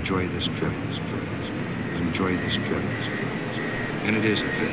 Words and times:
enjoy 0.00 0.26
this 0.28 0.48
trip. 0.48 0.72
Enjoy 2.00 2.34
this 2.38 2.56
trip. 2.56 2.82
And 4.04 4.16
it 4.16 4.24
is 4.24 4.40
a 4.40 4.48
trip. 4.56 4.70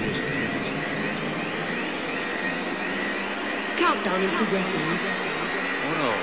Countdown 3.78 4.24
is 4.24 4.32
progressing. 4.32 4.80
Uno, 5.90 6.14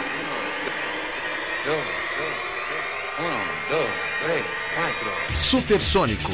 dos, 1.67 1.85
uno, 3.19 3.41
dos, 3.69 3.93
três, 4.23 4.47
quatro. 4.75 5.37
Supersônico. 5.37 6.33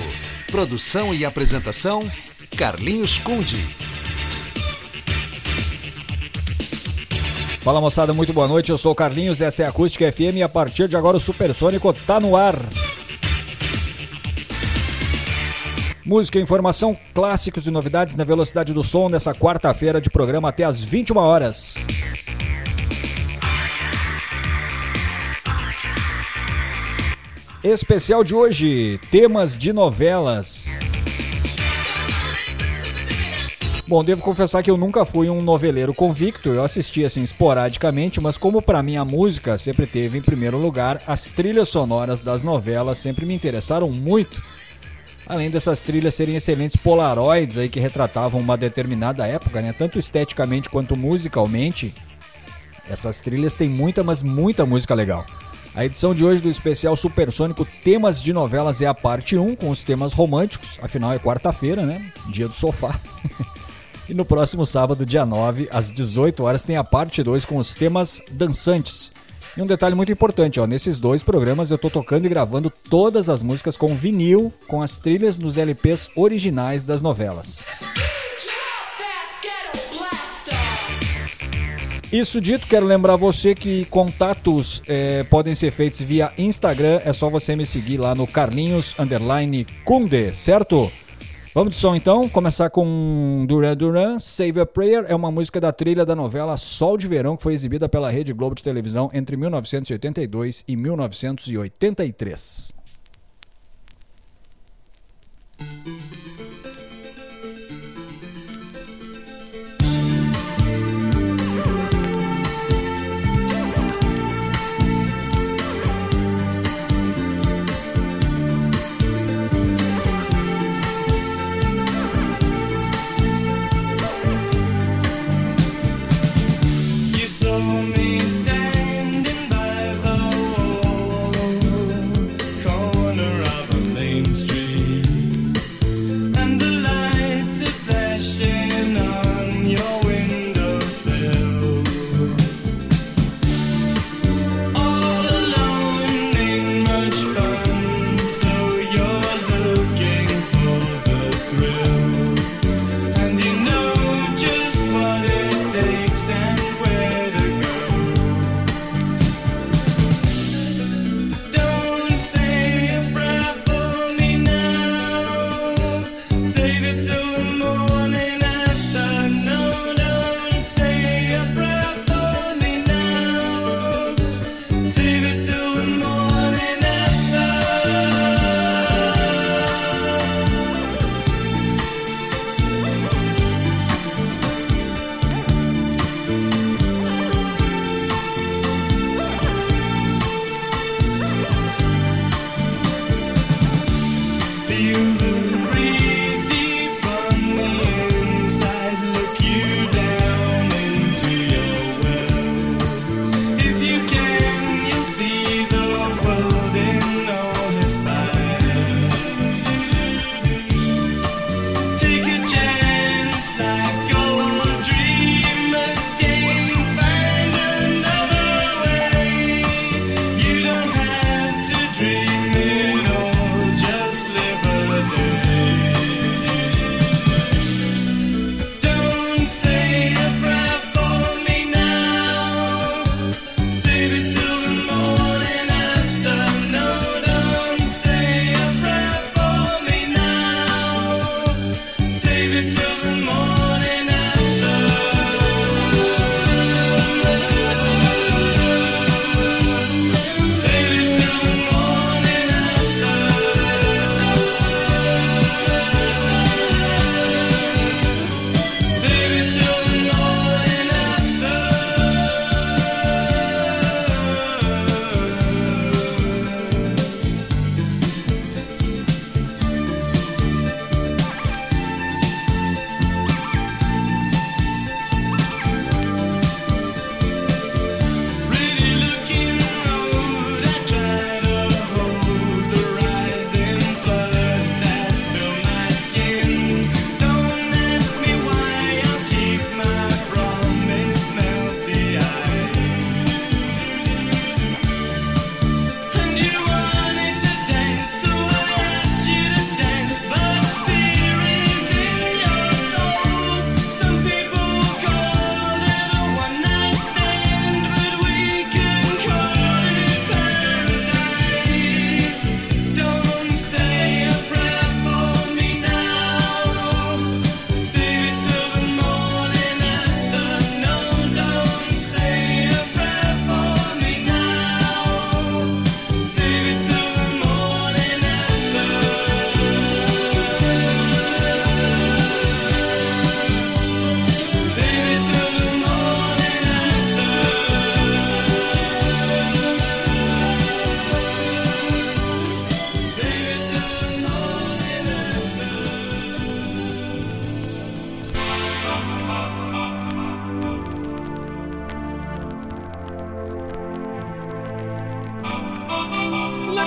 Produção 0.50 1.12
e 1.12 1.25
apresentação: 1.25 2.09
Carlinhos 2.57 3.18
Conde. 3.18 3.89
Fala 7.61 7.79
moçada, 7.79 8.14
muito 8.14 8.32
boa 8.32 8.48
noite. 8.48 8.70
Eu 8.70 8.78
sou 8.78 8.92
o 8.92 8.95
Carlinhos, 8.95 9.42
essa 9.42 9.62
é 9.62 9.66
a 9.66 9.68
Acústica 9.68 10.10
FM 10.10 10.37
e 10.37 10.42
a 10.42 10.48
partir 10.48 10.88
de 10.88 10.96
agora 10.96 11.18
o 11.18 11.20
Supersônico 11.20 11.92
tá 11.92 12.18
no 12.18 12.34
ar. 12.34 12.55
Música, 16.04 16.41
informação, 16.41 16.96
clássicos 17.15 17.66
e 17.66 17.70
novidades 17.70 18.16
na 18.16 18.24
velocidade 18.24 18.73
do 18.73 18.82
som 18.82 19.10
nessa 19.10 19.34
quarta-feira 19.34 20.01
de 20.01 20.09
programa 20.09 20.48
até 20.48 20.65
às 20.65 20.80
21 20.80 21.18
horas. 21.18 21.74
Especial 27.62 28.24
de 28.24 28.34
hoje: 28.34 28.98
temas 29.10 29.54
de 29.54 29.70
novelas. 29.70 30.90
Bom, 33.91 34.05
devo 34.05 34.23
confessar 34.23 34.62
que 34.62 34.71
eu 34.71 34.77
nunca 34.77 35.05
fui 35.05 35.29
um 35.29 35.41
noveleiro 35.41 35.93
convicto, 35.93 36.51
eu 36.51 36.62
assisti 36.62 37.05
assim 37.05 37.25
esporadicamente, 37.25 38.21
mas 38.21 38.39
como 38.39 38.63
para 38.63 38.85
mim 38.85 38.97
a 38.97 39.05
música 39.05 39.59
sempre 39.59 39.85
teve 39.85 40.16
em 40.16 40.23
primeiro 40.23 40.57
lugar, 40.57 41.02
as 41.09 41.24
trilhas 41.24 41.71
sonoras 41.71 42.23
das 42.23 42.45
novelas 42.45 42.99
sempre 42.99 43.27
me 43.27 43.35
interessaram 43.35 43.91
muito. 43.91 44.41
Além 45.27 45.51
dessas 45.51 45.80
trilhas 45.80 46.15
serem 46.15 46.37
excelentes 46.37 46.77
polaroids 46.77 47.59
aí 47.59 47.69
que 47.69 47.80
retratavam 47.80 48.41
uma 48.41 48.57
determinada 48.57 49.27
época, 49.27 49.60
né, 49.60 49.74
tanto 49.77 49.99
esteticamente 49.99 50.71
quanto 50.71 50.95
musicalmente. 50.95 51.93
Essas 52.88 53.19
trilhas 53.19 53.54
têm 53.54 53.69
muita, 53.69 54.04
mas 54.04 54.23
muita 54.23 54.65
música 54.65 54.95
legal. 54.95 55.27
A 55.75 55.85
edição 55.85 56.15
de 56.15 56.25
hoje 56.25 56.41
do 56.41 56.49
especial 56.49 56.95
Supersônico 56.95 57.66
Temas 57.82 58.23
de 58.23 58.32
Novelas 58.32 58.80
é 58.80 58.87
a 58.87 58.95
parte 58.95 59.37
1, 59.37 59.57
com 59.57 59.69
os 59.69 59.82
temas 59.82 60.13
românticos, 60.13 60.79
afinal 60.80 61.13
é 61.13 61.19
quarta-feira, 61.19 61.85
né? 61.85 62.01
Dia 62.29 62.47
do 62.47 62.54
sofá. 62.54 62.95
E 64.11 64.15
no 64.15 64.25
próximo 64.25 64.66
sábado, 64.66 65.06
dia 65.06 65.25
9, 65.25 65.69
às 65.71 65.89
18 65.89 66.43
horas, 66.43 66.65
tem 66.65 66.77
a 66.77 66.83
parte 66.83 67.22
2 67.22 67.44
com 67.44 67.59
os 67.59 67.75
temas 67.75 68.21
dançantes. 68.33 69.12
E 69.56 69.62
um 69.62 69.66
detalhe 69.66 69.94
muito 69.94 70.11
importante, 70.11 70.59
ó, 70.59 70.66
nesses 70.66 70.99
dois 70.99 71.22
programas 71.22 71.71
eu 71.71 71.78
tô 71.78 71.89
tocando 71.89 72.27
e 72.27 72.28
gravando 72.28 72.72
todas 72.91 73.28
as 73.28 73.41
músicas 73.41 73.77
com 73.77 73.94
vinil, 73.94 74.53
com 74.66 74.83
as 74.83 74.99
trilhas 74.99 75.38
nos 75.38 75.56
LPs 75.56 76.11
originais 76.16 76.83
das 76.83 77.00
novelas. 77.00 77.69
Isso 82.12 82.41
dito, 82.41 82.66
quero 82.66 82.87
lembrar 82.87 83.15
você 83.15 83.55
que 83.55 83.84
contatos 83.84 84.83
é, 84.88 85.22
podem 85.22 85.55
ser 85.55 85.71
feitos 85.71 86.03
via 86.03 86.33
Instagram, 86.37 87.00
é 87.05 87.12
só 87.12 87.31
você 87.31 87.55
me 87.55 87.65
seguir 87.65 87.99
lá 87.99 88.16
no 88.16 88.27
Carlinhos 88.27 88.97
Kunde, 89.84 90.34
certo? 90.34 90.91
Vamos 91.53 91.72
de 91.72 91.81
som 91.81 91.97
então, 91.97 92.28
começar 92.28 92.70
com 92.70 93.44
Duran 93.48 93.76
Duran, 93.76 94.20
Save 94.20 94.60
a 94.60 94.66
Prayer, 94.66 95.04
é 95.09 95.16
uma 95.16 95.32
música 95.32 95.60
da 95.60 95.72
trilha 95.72 96.06
da 96.06 96.15
novela 96.15 96.56
Sol 96.56 96.97
de 96.97 97.09
Verão, 97.09 97.37
que 97.37 97.42
foi 97.42 97.53
exibida 97.53 97.88
pela 97.88 98.09
Rede 98.09 98.32
Globo 98.32 98.54
de 98.54 98.62
televisão 98.62 99.10
entre 99.12 99.37
1982 99.37 100.62
e 100.69 100.76
1983. 100.76 102.72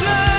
blood. 0.00 0.33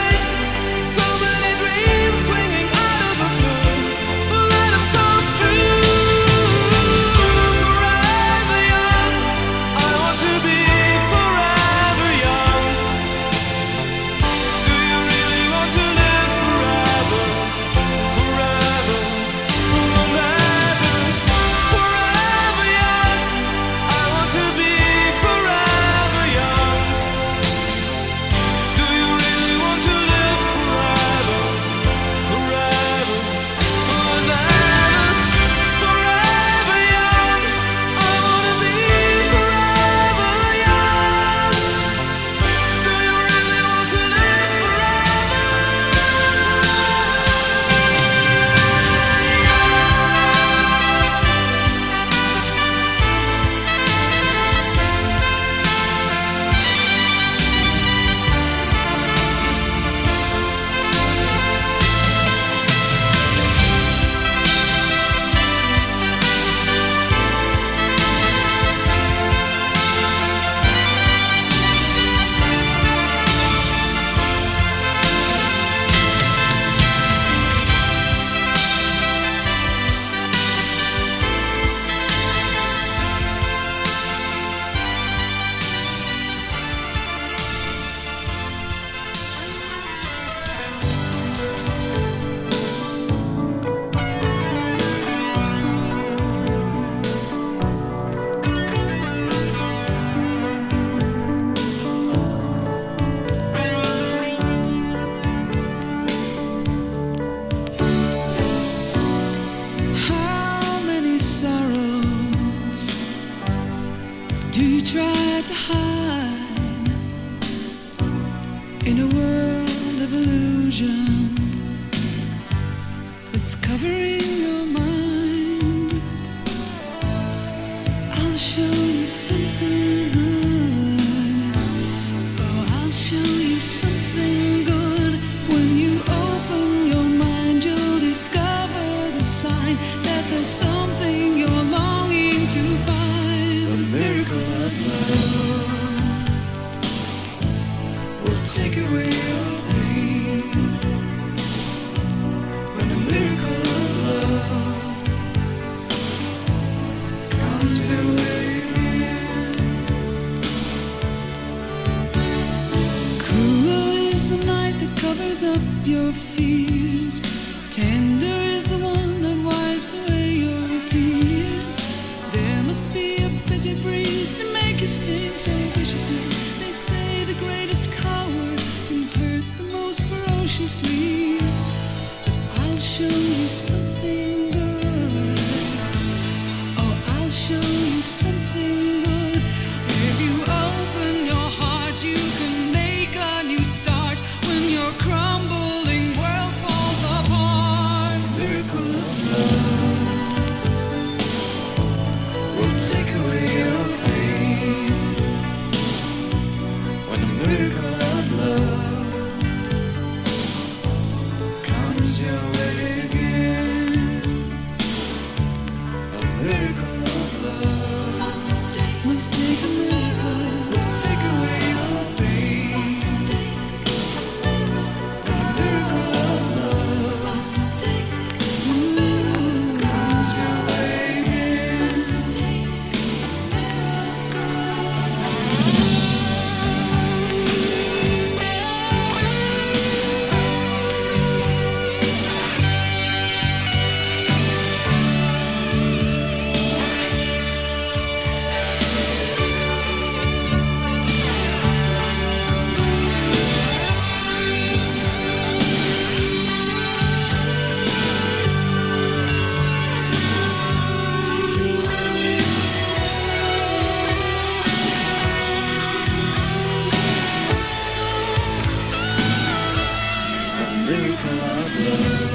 Miracle 270.85 271.39
of 271.57 271.67
love 271.85 272.33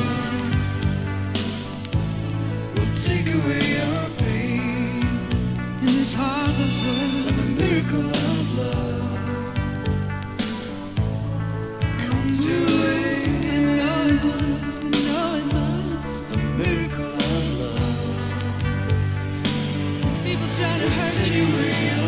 will 2.74 2.92
take 2.96 3.28
away 3.38 3.66
pain 4.18 5.06
in 5.80 5.90
this 5.98 6.12
heartless 6.14 6.76
world. 6.84 7.26
And 7.40 7.50
miracle 7.58 8.10
of 8.28 8.58
love 8.58 9.54
comes 12.04 12.40
it 12.46 13.78
must, 15.52 16.28
miracle 16.58 17.14
of 17.34 17.44
love. 17.60 18.10
People 20.24 20.48
try 20.58 20.74
to 20.78 20.88
hurt 20.88 21.28
you. 21.30 21.99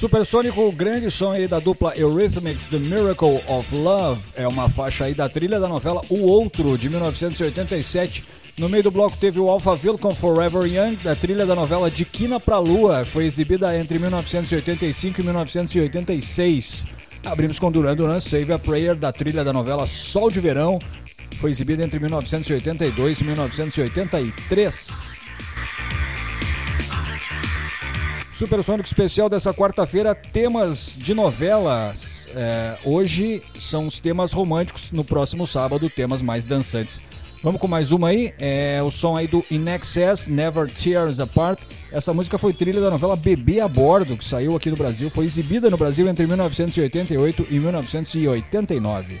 Supersônico, 0.00 0.66
o 0.66 0.72
grande 0.72 1.10
som 1.10 1.32
aí 1.32 1.46
da 1.46 1.58
dupla 1.58 1.92
Eurythmics, 1.94 2.64
The 2.64 2.78
Miracle 2.78 3.38
of 3.46 3.76
Love, 3.76 4.18
é 4.34 4.48
uma 4.48 4.66
faixa 4.66 5.04
aí 5.04 5.12
da 5.12 5.28
trilha 5.28 5.60
da 5.60 5.68
novela 5.68 6.00
O 6.08 6.22
Outro, 6.22 6.78
de 6.78 6.88
1987. 6.88 8.24
No 8.56 8.66
meio 8.66 8.82
do 8.82 8.90
bloco 8.90 9.18
teve 9.18 9.38
o 9.38 9.50
Alphaville 9.50 9.98
com 9.98 10.14
Forever 10.14 10.64
Young, 10.64 10.96
da 11.04 11.14
trilha 11.14 11.44
da 11.44 11.54
novela 11.54 11.90
De 11.90 12.06
Quina 12.06 12.40
pra 12.40 12.58
Lua, 12.58 13.04
foi 13.04 13.26
exibida 13.26 13.78
entre 13.78 13.98
1985 13.98 15.20
e 15.20 15.22
1986. 15.22 16.86
Abrimos 17.26 17.58
com 17.58 17.70
Duran 17.70 17.94
Duran 17.94 18.20
Save 18.20 18.54
a 18.54 18.58
Prayer, 18.58 18.96
da 18.96 19.12
trilha 19.12 19.44
da 19.44 19.52
novela 19.52 19.86
Sol 19.86 20.30
de 20.30 20.40
Verão, 20.40 20.78
foi 21.40 21.50
exibida 21.50 21.84
entre 21.84 21.98
1982 21.98 23.20
e 23.20 23.24
1983. 23.24 25.19
Supersônico 28.40 28.86
especial 28.86 29.28
dessa 29.28 29.52
quarta-feira, 29.52 30.14
temas 30.14 30.96
de 30.98 31.12
novelas. 31.12 32.26
É, 32.34 32.74
hoje 32.86 33.42
são 33.54 33.86
os 33.86 34.00
temas 34.00 34.32
românticos, 34.32 34.90
no 34.92 35.04
próximo 35.04 35.46
sábado, 35.46 35.90
temas 35.90 36.22
mais 36.22 36.46
dançantes. 36.46 37.02
Vamos 37.42 37.60
com 37.60 37.68
mais 37.68 37.92
uma 37.92 38.08
aí, 38.08 38.32
é 38.38 38.80
o 38.82 38.90
som 38.90 39.14
aí 39.14 39.26
do 39.26 39.44
In 39.50 39.66
Excess, 39.68 40.30
Never 40.30 40.66
Tears 40.70 41.20
Apart. 41.20 41.60
Essa 41.92 42.14
música 42.14 42.38
foi 42.38 42.54
trilha 42.54 42.80
da 42.80 42.88
novela 42.88 43.14
Bebê 43.14 43.60
a 43.60 43.68
Bordo, 43.68 44.16
que 44.16 44.24
saiu 44.24 44.56
aqui 44.56 44.70
no 44.70 44.76
Brasil, 44.76 45.10
foi 45.10 45.26
exibida 45.26 45.68
no 45.68 45.76
Brasil 45.76 46.08
entre 46.08 46.26
1988 46.26 47.46
e 47.50 47.60
1989. 47.60 49.20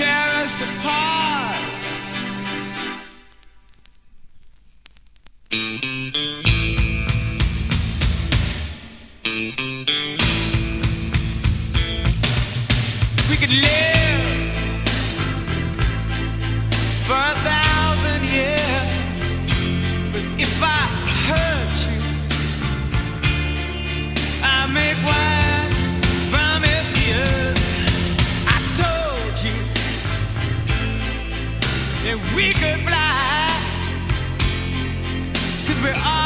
tear 0.00 0.28
us 0.42 0.62
apart. 0.62 1.00
we're 35.82 36.19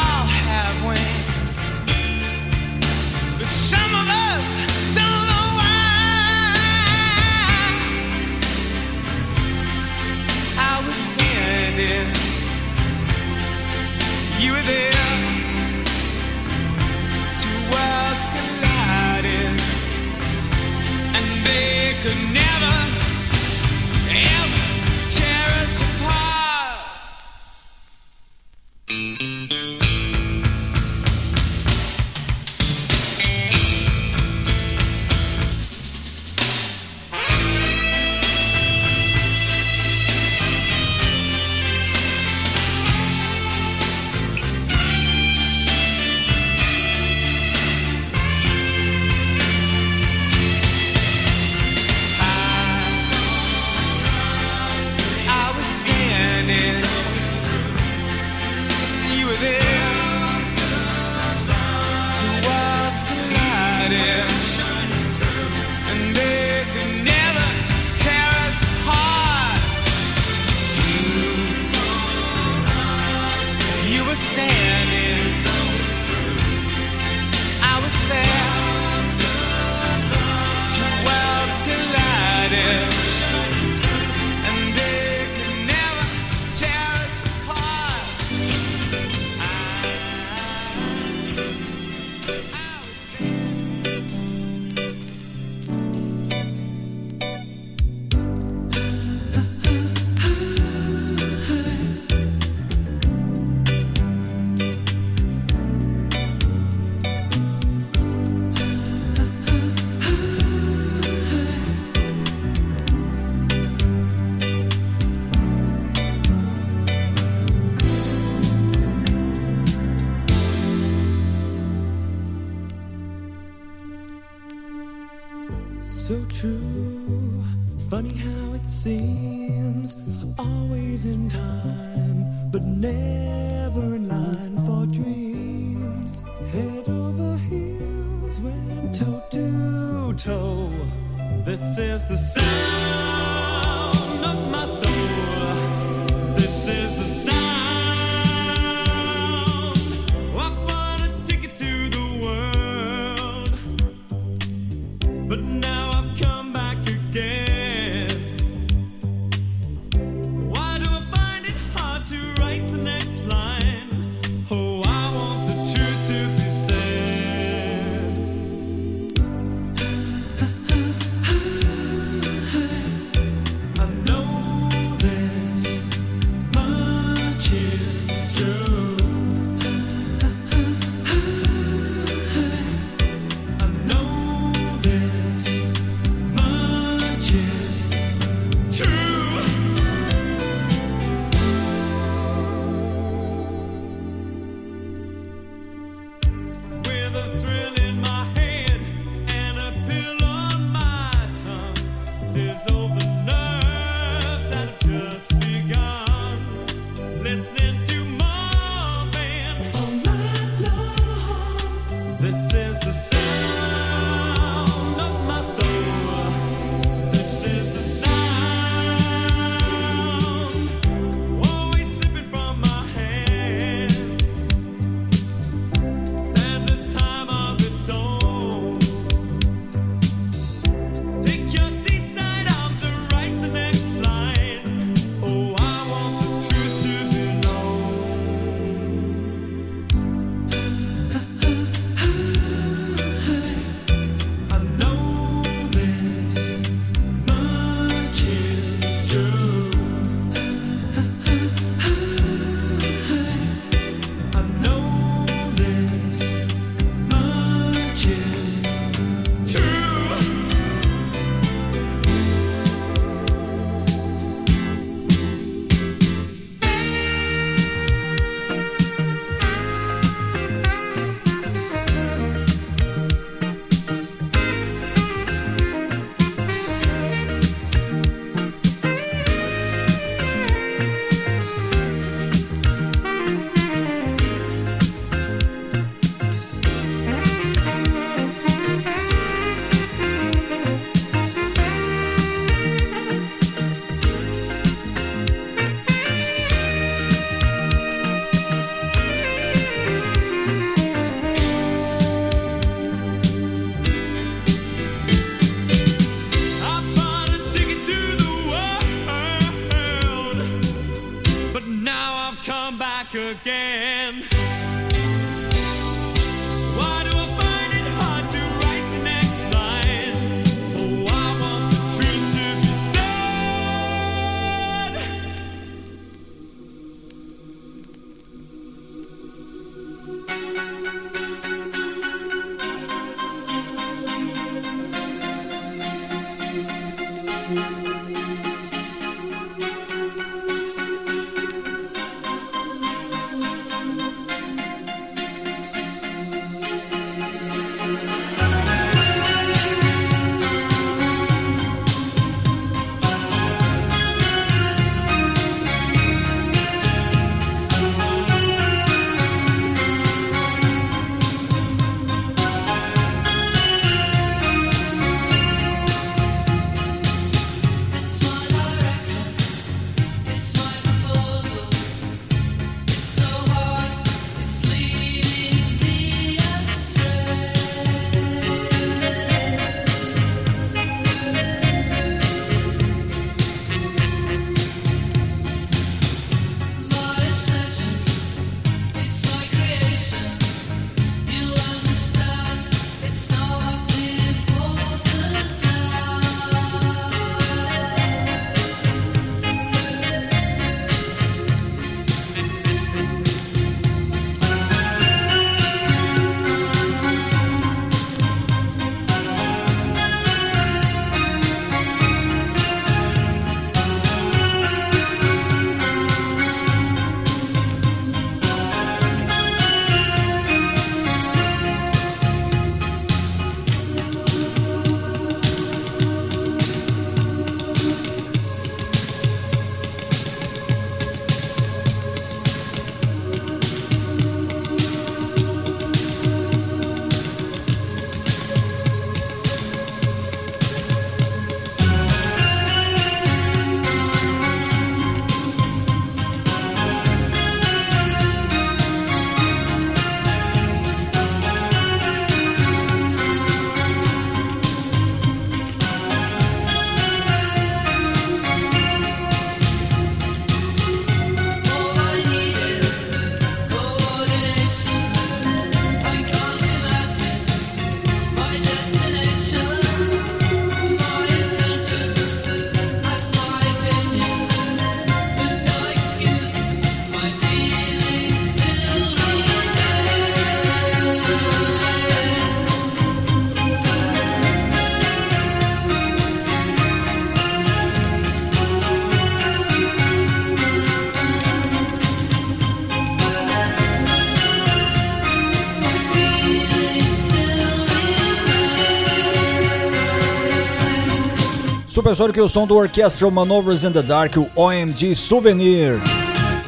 Supersonic 502.05 502.37
e 502.37 502.41
o 502.43 502.47
som 502.47 502.67
do 502.67 502.75
Orchestral 502.75 503.31
Manovers 503.31 503.83
in 503.83 503.91
the 503.91 504.03
Dark, 504.03 504.37
o 504.37 504.47
OMG 504.55 505.15
Souvenir. 505.15 505.99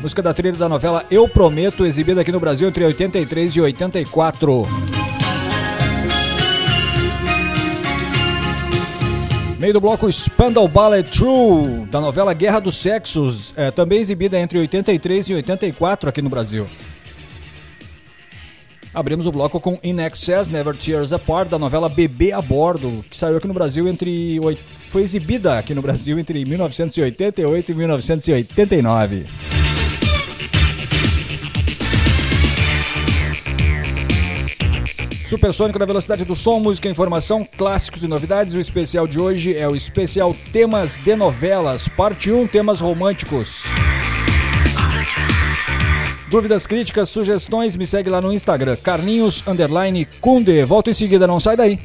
Música 0.01 0.19
da 0.19 0.33
trilha 0.33 0.57
da 0.57 0.67
novela 0.67 1.05
Eu 1.11 1.29
Prometo, 1.29 1.85
exibida 1.85 2.21
aqui 2.21 2.31
no 2.31 2.39
Brasil 2.39 2.67
entre 2.67 2.83
83 2.83 3.55
e 3.57 3.61
84. 3.61 4.67
Meio 9.59 9.73
do 9.73 9.79
bloco 9.79 10.11
Spandau 10.11 10.67
Ballet 10.67 11.07
True, 11.07 11.85
da 11.85 12.01
novela 12.01 12.33
Guerra 12.33 12.59
dos 12.59 12.75
Sexos, 12.75 13.53
é, 13.55 13.69
também 13.69 13.99
exibida 13.99 14.39
entre 14.39 14.57
83 14.57 15.29
e 15.29 15.33
84 15.35 16.09
aqui 16.09 16.21
no 16.23 16.31
Brasil. 16.31 16.65
Abrimos 18.97 19.27
o 19.27 19.31
bloco 19.31 19.59
com 19.59 19.77
In 19.83 19.99
Excess, 19.99 20.49
Never 20.49 20.75
Tears 20.75 21.13
Apart, 21.13 21.47
da 21.47 21.59
novela 21.59 21.87
Bebê 21.87 22.31
a 22.31 22.41
Bordo, 22.41 23.05
que 23.07 23.15
saiu 23.15 23.37
aqui 23.37 23.47
no 23.47 23.53
Brasil 23.53 23.87
entre. 23.87 24.39
Foi 24.89 25.03
exibida 25.03 25.59
aqui 25.59 25.75
no 25.75 25.83
Brasil 25.83 26.17
entre 26.17 26.43
1988 26.43 27.71
e 27.71 27.75
1989. 27.75 29.25
Supersônico 35.27 35.77
da 35.77 35.85
velocidade 35.85 36.25
do 36.25 36.35
som, 36.35 36.59
música, 36.59 36.89
informação, 36.89 37.47
clássicos 37.55 38.03
e 38.03 38.07
novidades. 38.07 38.55
O 38.55 38.59
especial 38.59 39.05
de 39.05 39.19
hoje 39.19 39.55
é 39.55 39.69
o 39.69 39.75
especial 39.75 40.35
Temas 40.51 40.97
de 40.97 41.15
Novelas, 41.15 41.87
parte 41.87 42.31
1, 42.31 42.47
temas 42.47 42.79
românticos. 42.79 43.65
Dúvidas, 46.29 46.67
críticas, 46.67 47.07
sugestões, 47.07 47.75
me 47.77 47.87
segue 47.87 48.09
lá 48.09 48.19
no 48.19 48.33
Instagram, 48.33 48.75
Carlinhos 48.75 49.47
Underline 49.47 50.05
Kunde. 50.19 50.63
Volto 50.65 50.89
em 50.89 50.93
seguida, 50.93 51.25
não 51.25 51.39
sai 51.39 51.55
daí. 51.55 51.79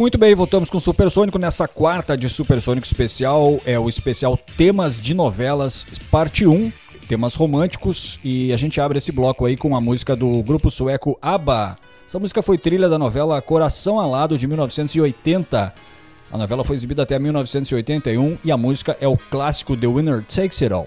Muito 0.00 0.16
bem, 0.16 0.34
voltamos 0.34 0.70
com 0.70 0.78
o 0.78 0.80
Supersônico 0.80 1.38
nessa 1.38 1.68
quarta 1.68 2.16
de 2.16 2.26
Supersônico 2.26 2.86
especial, 2.86 3.60
é 3.66 3.78
o 3.78 3.86
especial 3.86 4.34
Temas 4.56 4.98
de 4.98 5.12
Novelas, 5.12 5.84
parte 6.10 6.46
1, 6.46 6.72
temas 7.10 7.34
românticos, 7.34 8.20
e 8.22 8.52
a 8.52 8.56
gente 8.56 8.80
abre 8.80 8.98
esse 8.98 9.10
bloco 9.10 9.44
aí 9.44 9.56
com 9.56 9.74
a 9.74 9.80
música 9.80 10.14
do 10.14 10.44
grupo 10.44 10.70
sueco 10.70 11.18
ABBA. 11.20 11.76
Essa 12.06 12.20
música 12.20 12.40
foi 12.40 12.56
trilha 12.56 12.88
da 12.88 13.00
novela 13.00 13.42
Coração 13.42 13.98
Alado 13.98 14.38
de 14.38 14.46
1980. 14.46 15.74
A 16.30 16.38
novela 16.38 16.62
foi 16.62 16.76
exibida 16.76 17.02
até 17.02 17.18
1981 17.18 18.38
e 18.44 18.52
a 18.52 18.56
música 18.56 18.96
é 19.00 19.08
o 19.08 19.16
clássico 19.16 19.76
The 19.76 19.88
Winner 19.88 20.24
Takes 20.24 20.62
It 20.62 20.72
All. 20.72 20.86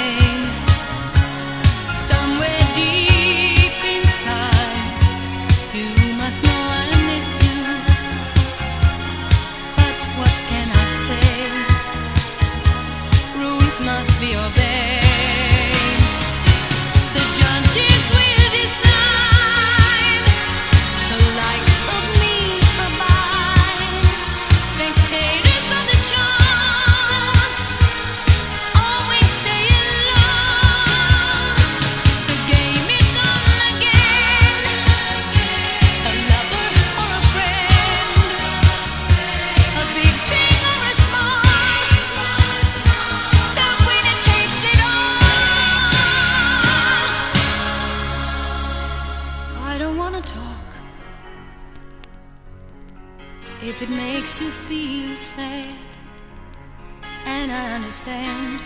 understand. 57.91 58.61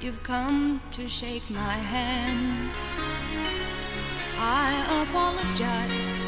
You've 0.00 0.22
come 0.22 0.80
to 0.92 1.06
shake 1.06 1.50
my 1.50 1.74
hand. 1.74 2.70
I 4.38 4.72
apologize 5.02 6.24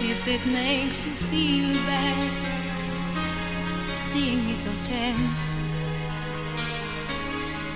if 0.00 0.26
it 0.26 0.44
makes 0.46 1.04
you 1.04 1.12
feel 1.12 1.72
bad 1.86 2.32
seeing 3.94 4.44
me 4.46 4.54
so 4.54 4.72
tense. 4.82 5.54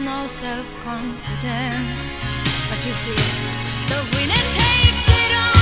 No 0.01 0.27
self 0.27 0.67
confidence, 0.83 2.13
but 2.69 2.81
you 2.85 2.95
see, 3.05 3.23
the 3.91 4.01
winner 4.17 4.45
takes 4.51 5.07
it 5.09 5.37
all. 5.37 5.54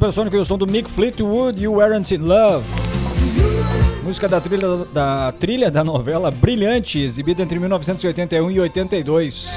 Supersônico 0.00 0.34
e 0.34 0.38
o 0.38 0.44
som 0.46 0.56
do 0.56 0.66
Mick 0.66 0.90
Fleetwood, 0.90 1.62
You 1.62 1.74
Weren't 1.74 2.14
in 2.14 2.20
Love. 2.20 2.64
Música 4.02 4.26
da 4.26 4.40
trilha 4.40 4.66
da, 4.90 5.32
trilha 5.38 5.70
da 5.70 5.84
novela 5.84 6.30
Brilhante, 6.30 6.98
exibida 6.98 7.42
entre 7.42 7.58
1981 7.58 8.50
e 8.50 8.60
82. 8.60 9.52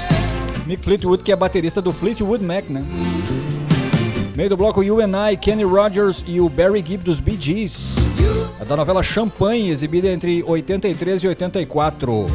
Mick 0.66 0.84
Fleetwood, 0.84 1.22
que 1.22 1.32
é 1.32 1.36
baterista 1.36 1.80
do 1.80 1.90
Fleetwood 1.92 2.44
Mac, 2.44 2.68
né? 2.68 2.84
Meio 4.36 4.50
do 4.50 4.56
bloco 4.58 4.82
You 4.82 5.00
and 5.00 5.30
I, 5.30 5.38
Kenny 5.38 5.64
Rogers 5.64 6.22
e 6.26 6.38
o 6.42 6.50
Barry 6.50 6.84
Gibb 6.86 7.02
dos 7.02 7.20
Bee 7.20 7.38
Gees. 7.40 7.96
É 8.60 8.66
da 8.66 8.76
novela 8.76 9.02
Champagne, 9.02 9.70
exibida 9.70 10.08
entre 10.08 10.42
83 10.42 11.24
e 11.24 11.28
84. 11.28 12.26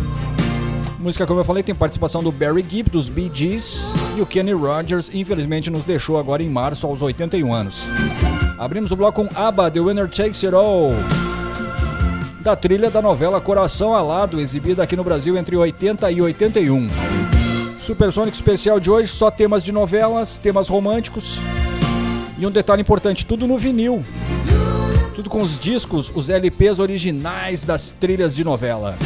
Música, 0.97 1.27
como 1.27 1.41
eu 1.41 1.45
falei, 1.45 1.61
tem 1.61 1.75
participação 1.75 2.23
do 2.23 2.31
Barry 2.31 2.65
Gibb 2.67 2.89
dos 2.89 3.07
Bee 3.07 3.29
Gees 3.31 3.87
e 4.19 4.21
o 4.21 4.25
Kenny 4.25 4.51
Rogers, 4.51 5.09
infelizmente, 5.13 5.69
nos 5.69 5.83
deixou 5.83 6.17
agora 6.17 6.43
em 6.43 6.49
março 6.49 6.85
aos 6.85 7.01
81 7.01 7.53
anos. 7.53 7.85
Abrimos 8.57 8.91
o 8.91 8.95
bloco 8.95 9.23
com 9.23 9.39
ABBA, 9.39 9.71
The 9.71 9.79
Winner 9.79 10.09
Takes 10.09 10.43
It 10.43 10.53
All, 10.53 10.91
da 12.41 12.55
trilha 12.55 12.89
da 12.89 13.01
novela 13.01 13.39
Coração 13.39 13.93
Alado, 13.93 14.39
exibida 14.39 14.83
aqui 14.83 14.95
no 14.95 15.05
Brasil 15.05 15.37
entre 15.37 15.55
80 15.55 16.11
e 16.11 16.21
81. 16.21 16.87
Supersônico 17.79 18.35
especial 18.35 18.77
de 18.79 18.91
hoje, 18.91 19.07
só 19.09 19.31
temas 19.31 19.63
de 19.63 19.71
novelas, 19.71 20.37
temas 20.37 20.67
românticos. 20.67 21.39
E 22.37 22.45
um 22.45 22.51
detalhe 22.51 22.81
importante, 22.81 23.25
tudo 23.25 23.47
no 23.47 23.57
vinil. 23.57 24.03
Tudo 25.15 25.29
com 25.29 25.41
os 25.41 25.57
discos, 25.57 26.11
os 26.13 26.29
LPs 26.29 26.79
originais 26.79 27.63
das 27.63 27.91
trilhas 27.91 28.35
de 28.35 28.43
novela. 28.43 28.97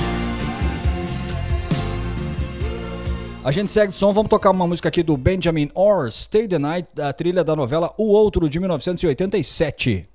A 3.46 3.52
gente 3.52 3.70
segue 3.70 3.92
de 3.92 3.98
som, 3.98 4.14
vamos 4.14 4.30
tocar 4.30 4.52
uma 4.52 4.66
música 4.66 4.88
aqui 4.88 5.04
do 5.04 5.18
Benjamin 5.18 5.70
Orr, 5.76 6.10
Stay 6.10 6.48
the 6.48 6.58
Night, 6.58 6.88
da 6.96 7.12
trilha 7.12 7.44
da 7.44 7.54
novela 7.58 7.94
O 7.98 8.06
Outro, 8.06 8.48
de 8.48 8.58
1987. 8.58 10.13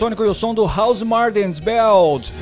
Supersônico 0.00 0.24
e 0.24 0.28
o 0.28 0.32
som 0.32 0.54
do 0.54 0.64
House 0.64 1.02
Martins 1.02 1.58
Belt. 1.58 2.32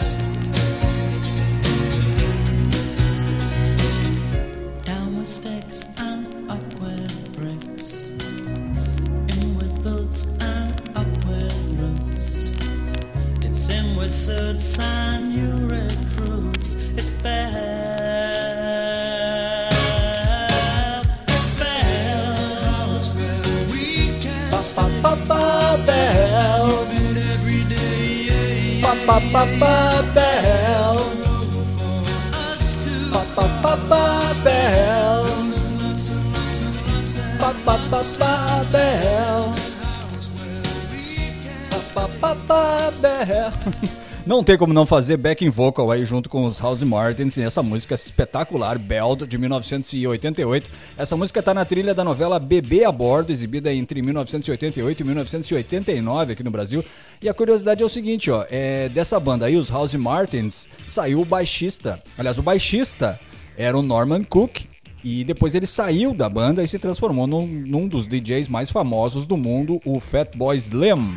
Não 44.28 44.44
tem 44.44 44.58
como 44.58 44.74
não 44.74 44.84
fazer 44.84 45.16
backing 45.16 45.48
vocal 45.48 45.90
aí 45.90 46.04
junto 46.04 46.28
com 46.28 46.44
os 46.44 46.60
House 46.60 46.82
Martins 46.82 47.38
e 47.38 47.42
essa 47.42 47.62
música 47.62 47.94
espetacular, 47.94 48.78
Beld, 48.78 49.26
de 49.26 49.38
1988. 49.38 50.70
Essa 50.98 51.16
música 51.16 51.42
tá 51.42 51.54
na 51.54 51.64
trilha 51.64 51.94
da 51.94 52.04
novela 52.04 52.38
Bebê 52.38 52.84
a 52.84 52.92
Bordo, 52.92 53.32
exibida 53.32 53.72
entre 53.72 54.02
1988 54.02 55.00
e 55.00 55.04
1989 55.04 56.32
aqui 56.34 56.42
no 56.42 56.50
Brasil. 56.50 56.84
E 57.22 57.28
a 57.28 57.32
curiosidade 57.32 57.82
é 57.82 57.86
o 57.86 57.88
seguinte, 57.88 58.30
ó, 58.30 58.44
é, 58.50 58.90
dessa 58.90 59.18
banda 59.18 59.46
aí, 59.46 59.56
os 59.56 59.70
House 59.70 59.94
Martins, 59.94 60.68
saiu 60.84 61.22
o 61.22 61.24
baixista. 61.24 61.98
Aliás, 62.18 62.36
o 62.36 62.42
baixista 62.42 63.18
era 63.56 63.78
o 63.78 63.82
Norman 63.82 64.24
Cook, 64.24 64.60
e 65.02 65.24
depois 65.24 65.54
ele 65.54 65.66
saiu 65.66 66.12
da 66.12 66.28
banda 66.28 66.62
e 66.62 66.68
se 66.68 66.78
transformou 66.78 67.26
num, 67.26 67.46
num 67.46 67.88
dos 67.88 68.06
DJs 68.06 68.48
mais 68.48 68.70
famosos 68.70 69.26
do 69.26 69.38
mundo, 69.38 69.80
o 69.86 69.98
Fatboy 70.00 70.54
Slim. 70.56 71.16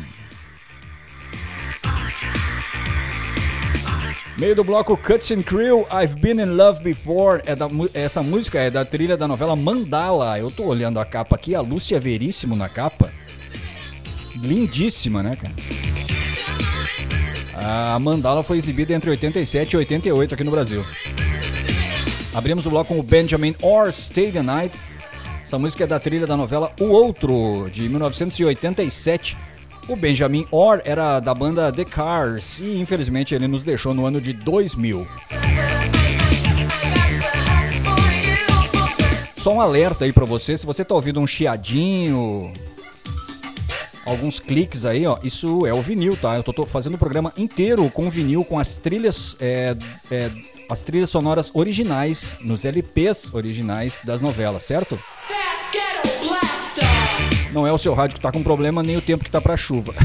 Meio 4.38 4.56
do 4.56 4.64
bloco 4.64 4.96
Cuts 4.96 5.30
and 5.30 5.42
Crew, 5.42 5.86
I've 5.92 6.16
Been 6.20 6.40
in 6.42 6.56
Love 6.56 6.82
Before. 6.82 7.40
É 7.46 7.54
da 7.54 7.68
essa 7.94 8.22
música 8.22 8.58
é 8.58 8.70
da 8.70 8.84
trilha 8.84 9.16
da 9.16 9.28
novela 9.28 9.54
Mandala. 9.54 10.38
Eu 10.38 10.50
tô 10.50 10.64
olhando 10.64 10.98
a 10.98 11.04
capa 11.04 11.36
aqui, 11.36 11.54
a 11.54 11.60
Lúcia 11.60 12.00
Veríssimo 12.00 12.56
na 12.56 12.68
capa. 12.68 13.08
Lindíssima, 14.36 15.22
né, 15.22 15.36
cara? 15.36 15.54
A 17.54 17.98
Mandala 18.00 18.42
foi 18.42 18.58
exibida 18.58 18.92
entre 18.92 19.10
87 19.10 19.74
e 19.74 19.76
88 19.76 20.34
aqui 20.34 20.42
no 20.42 20.50
Brasil. 20.50 20.84
Abrimos 22.34 22.66
o 22.66 22.70
bloco 22.70 22.94
com 22.94 22.98
o 22.98 23.02
Benjamin 23.02 23.54
Orr, 23.62 23.92
Stay 23.92 24.32
the 24.32 24.42
Night. 24.42 24.76
Essa 25.44 25.58
música 25.58 25.84
é 25.84 25.86
da 25.86 26.00
trilha 26.00 26.26
da 26.26 26.36
novela 26.36 26.72
O 26.80 26.86
Outro, 26.86 27.70
de 27.70 27.88
1987. 27.88 29.36
O 29.88 29.96
Benjamin 29.96 30.46
Orr 30.50 30.80
era 30.84 31.18
da 31.18 31.34
banda 31.34 31.72
The 31.72 31.84
Cars 31.84 32.60
e 32.60 32.78
infelizmente 32.78 33.34
ele 33.34 33.48
nos 33.48 33.64
deixou 33.64 33.92
no 33.92 34.06
ano 34.06 34.20
de 34.20 34.32
2000. 34.32 35.06
Só 39.36 39.54
um 39.54 39.60
alerta 39.60 40.04
aí 40.04 40.12
pra 40.12 40.24
você, 40.24 40.56
se 40.56 40.64
você 40.64 40.84
tá 40.84 40.94
ouvindo 40.94 41.18
um 41.18 41.26
chiadinho, 41.26 42.52
alguns 44.06 44.38
cliques 44.38 44.84
aí, 44.84 45.04
ó, 45.04 45.18
isso 45.24 45.66
é 45.66 45.74
o 45.74 45.82
vinil, 45.82 46.16
tá? 46.16 46.36
Eu 46.36 46.44
tô, 46.44 46.52
tô 46.52 46.64
fazendo 46.64 46.94
o 46.94 46.98
programa 46.98 47.32
inteiro 47.36 47.90
com 47.90 48.08
vinil, 48.08 48.44
com 48.44 48.56
as 48.58 48.76
trilhas, 48.76 49.36
é, 49.40 49.76
é, 50.12 50.30
as 50.70 50.82
trilhas 50.82 51.10
sonoras 51.10 51.50
originais, 51.54 52.36
nos 52.40 52.64
LPs 52.64 53.34
originais 53.34 54.02
das 54.04 54.20
novelas, 54.20 54.62
certo? 54.62 54.96
Não 57.52 57.66
é 57.66 57.72
o 57.72 57.78
seu 57.78 57.94
rádio 57.94 58.16
que 58.16 58.22
tá 58.22 58.32
com 58.32 58.42
problema, 58.42 58.82
nem 58.82 58.96
o 58.96 59.02
tempo 59.02 59.24
que 59.24 59.30
tá 59.30 59.40
pra 59.40 59.56
chuva. 59.56 59.94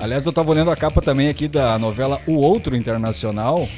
Aliás, 0.00 0.24
eu 0.24 0.32
tava 0.32 0.50
olhando 0.50 0.70
a 0.70 0.76
capa 0.76 1.02
também 1.02 1.28
aqui 1.28 1.46
da 1.46 1.78
novela 1.78 2.20
O 2.26 2.36
Outro 2.36 2.74
Internacional. 2.74 3.68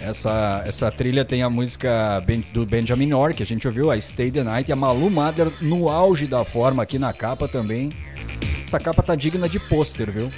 Essa, 0.00 0.62
essa 0.64 0.90
trilha 0.90 1.24
tem 1.24 1.42
a 1.42 1.50
música 1.50 2.22
do 2.52 2.64
Benjamin 2.64 3.12
Orr, 3.12 3.34
que 3.34 3.42
a 3.42 3.46
gente 3.46 3.66
ouviu, 3.66 3.90
a 3.90 4.00
Stay 4.00 4.30
the 4.30 4.42
Night, 4.44 4.70
e 4.70 4.72
a 4.72 4.76
Malu 4.76 5.10
Mader 5.10 5.52
no 5.60 5.88
auge 5.88 6.26
da 6.26 6.44
forma 6.44 6.82
aqui 6.82 6.98
na 6.98 7.12
capa 7.12 7.46
também. 7.46 7.90
Essa 8.64 8.78
capa 8.78 9.02
tá 9.02 9.14
digna 9.14 9.48
de 9.48 9.58
pôster, 9.58 10.10
viu? 10.10 10.30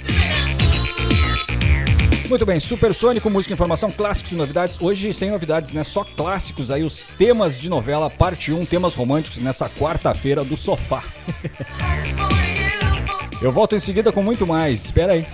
Muito 2.31 2.45
bem, 2.45 2.61
Supersônico, 2.61 3.29
música, 3.29 3.53
informação, 3.53 3.91
clássicos 3.91 4.31
e 4.31 4.35
novidades. 4.35 4.77
Hoje 4.79 5.13
sem 5.13 5.29
novidades, 5.29 5.73
né? 5.73 5.83
Só 5.83 6.05
clássicos 6.05 6.71
aí, 6.71 6.81
os 6.81 7.07
temas 7.17 7.59
de 7.59 7.69
novela, 7.69 8.09
parte 8.09 8.53
1, 8.53 8.65
temas 8.67 8.95
românticos, 8.95 9.43
nessa 9.43 9.67
quarta-feira 9.69 10.41
do 10.41 10.55
sofá. 10.55 11.03
Eu 13.43 13.51
volto 13.51 13.75
em 13.75 13.79
seguida 13.81 14.13
com 14.13 14.23
muito 14.23 14.47
mais. 14.47 14.85
Espera 14.85 15.11
aí. 15.11 15.27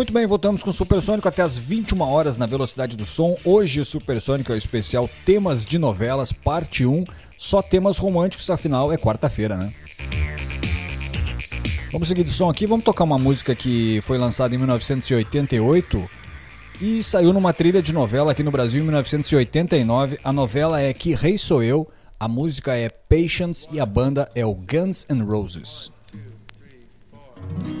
Muito 0.00 0.14
bem, 0.14 0.26
voltamos 0.26 0.62
com 0.62 0.70
o 0.70 0.72
Supersônico 0.72 1.28
até 1.28 1.42
as 1.42 1.58
21 1.58 2.00
horas 2.00 2.38
na 2.38 2.46
velocidade 2.46 2.96
do 2.96 3.04
som. 3.04 3.36
Hoje 3.44 3.82
o 3.82 3.84
Supersônico 3.84 4.50
é 4.50 4.54
o 4.54 4.56
especial 4.56 5.06
Temas 5.26 5.62
de 5.62 5.78
Novelas, 5.78 6.32
parte 6.32 6.86
1. 6.86 7.04
Só 7.36 7.60
temas 7.60 7.98
românticos, 7.98 8.48
afinal 8.48 8.90
é 8.90 8.96
quarta-feira, 8.96 9.58
né? 9.58 9.70
Vamos 11.92 12.08
seguir 12.08 12.24
do 12.24 12.30
som 12.30 12.48
aqui, 12.48 12.66
vamos 12.66 12.82
tocar 12.82 13.04
uma 13.04 13.18
música 13.18 13.54
que 13.54 14.00
foi 14.00 14.16
lançada 14.16 14.54
em 14.54 14.58
1988 14.58 16.10
e 16.80 17.02
saiu 17.02 17.34
numa 17.34 17.52
trilha 17.52 17.82
de 17.82 17.92
novela 17.92 18.32
aqui 18.32 18.42
no 18.42 18.50
Brasil 18.50 18.80
em 18.80 18.84
1989. 18.84 20.18
A 20.24 20.32
novela 20.32 20.80
é 20.80 20.94
Que 20.94 21.14
Rei 21.14 21.36
Sou 21.36 21.62
Eu, 21.62 21.86
a 22.18 22.26
música 22.26 22.74
é 22.74 22.88
Patience 22.88 23.68
e 23.70 23.78
a 23.78 23.84
banda 23.84 24.30
é 24.34 24.46
o 24.46 24.54
Guns 24.54 25.06
N' 25.10 25.20
Roses. 25.20 25.92
shed 27.50 27.79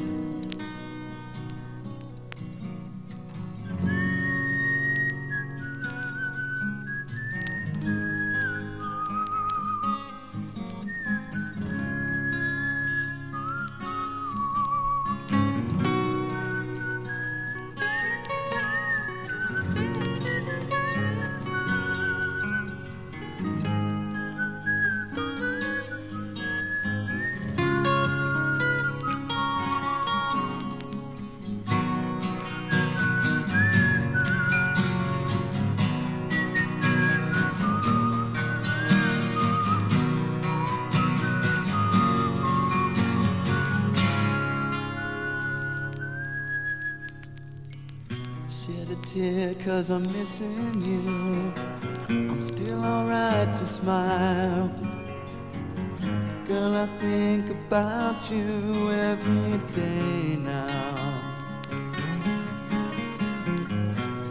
you 58.30 58.90
every 58.92 59.58
day 59.74 60.36
now. 60.36 61.20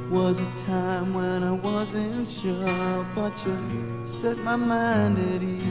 Was 0.09 0.39
a 0.39 0.51
time 0.65 1.13
when 1.13 1.43
I 1.43 1.51
wasn't 1.51 2.27
sure, 2.29 3.05
but 3.13 3.33
you 3.45 4.03
set 4.05 4.37
my 4.39 4.55
mind 4.55 5.17
at 5.33 5.43
ease. 5.43 5.69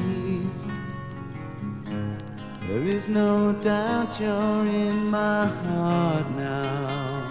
There 2.68 2.84
is 2.84 3.08
no 3.08 3.52
doubt 3.54 4.20
you're 4.20 4.66
in 4.66 5.06
my 5.06 5.46
heart 5.46 6.30
now. 6.32 7.26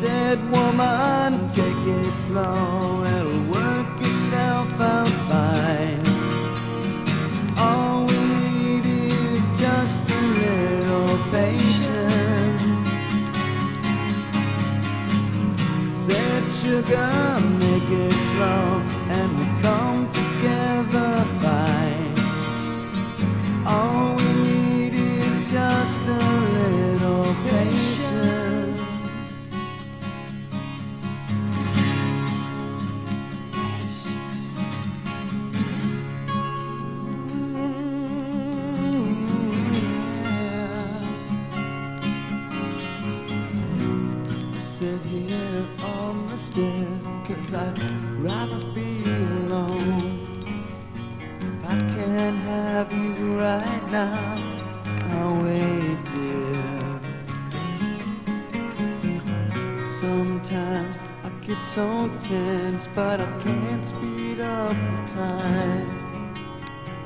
Said 0.00 0.38
woman, 0.50 1.48
take 1.50 1.84
it 1.98 2.14
slow, 2.26 2.89
I'd 47.60 47.78
rather 48.20 48.60
be 48.72 49.02
alone. 49.04 50.26
If 51.40 51.64
I 51.66 51.76
can't 51.94 52.38
have 52.54 52.90
you 52.90 53.38
right 53.38 53.84
now, 53.90 54.38
I'll 55.10 55.36
wait 55.44 55.98
here. 56.16 57.00
Sometimes 60.00 60.96
I 61.22 61.28
get 61.46 61.60
so 61.74 62.10
tense, 62.24 62.88
but 62.94 63.20
I 63.20 63.30
can't 63.44 63.84
speed 63.92 64.40
up 64.40 64.74
the 64.74 65.12
time. 65.20 66.34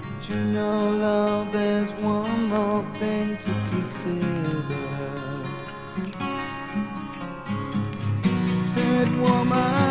But 0.03 0.29
you 0.29 0.37
know, 0.37 0.91
love, 0.91 1.53
there's 1.53 1.91
one 2.01 2.49
more 2.49 2.85
thing 3.01 3.37
to 3.39 3.53
consider. 3.71 4.95
Said 8.73 9.11
woman, 9.21 9.85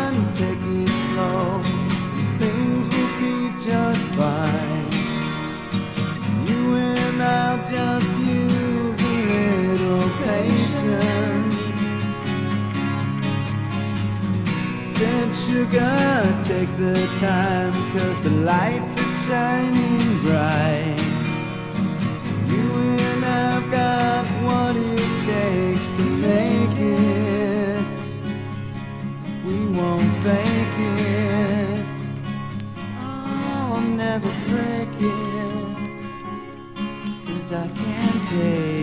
just 7.74 8.08
use 8.18 9.00
a 9.02 9.16
little 9.70 10.08
patience. 10.24 11.58
Take 16.46 16.76
the 16.76 17.06
time, 17.20 17.72
cause 17.92 18.18
the 18.22 18.30
lights 18.30 18.94
are 19.02 19.12
shining 19.26 20.20
bright. 20.20 21.00
You 22.46 22.66
and 23.08 23.24
I've 23.24 23.66
got 23.70 24.24
what 24.46 24.76
it 24.76 25.10
takes 25.30 25.86
to 25.96 26.04
make 26.28 26.76
it. 26.78 27.84
We 29.46 29.56
won't 29.78 30.12
fake 30.22 30.78
it. 30.78 31.84
Oh, 33.00 33.74
I'll 33.74 33.80
never 33.80 34.32
break 34.48 34.83
day. 38.34 38.73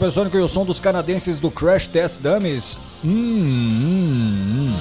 Supersônico 0.00 0.38
e 0.38 0.40
o 0.40 0.48
som 0.48 0.64
dos 0.64 0.80
canadenses 0.80 1.38
do 1.38 1.50
Crash 1.50 1.86
Test 1.86 2.22
Dummies. 2.22 2.78
Hum, 3.04 3.10
hum, 3.10 4.72
hum. 4.72 4.74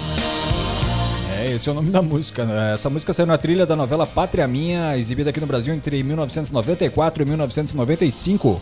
É, 1.37 1.51
esse 1.51 1.67
é 1.67 1.73
o 1.73 1.75
nome 1.75 1.91
da 1.91 2.01
música. 2.01 2.45
né? 2.45 2.73
Essa 2.73 2.89
música 2.89 3.11
saiu 3.11 3.27
na 3.27 3.37
trilha 3.37 3.65
da 3.65 3.75
novela 3.75 4.07
Pátria 4.07 4.47
Minha, 4.47 4.97
exibida 4.97 5.29
aqui 5.29 5.41
no 5.41 5.45
Brasil 5.45 5.73
entre 5.73 6.01
1994 6.03 7.21
e 7.21 7.25
1995. 7.25 8.61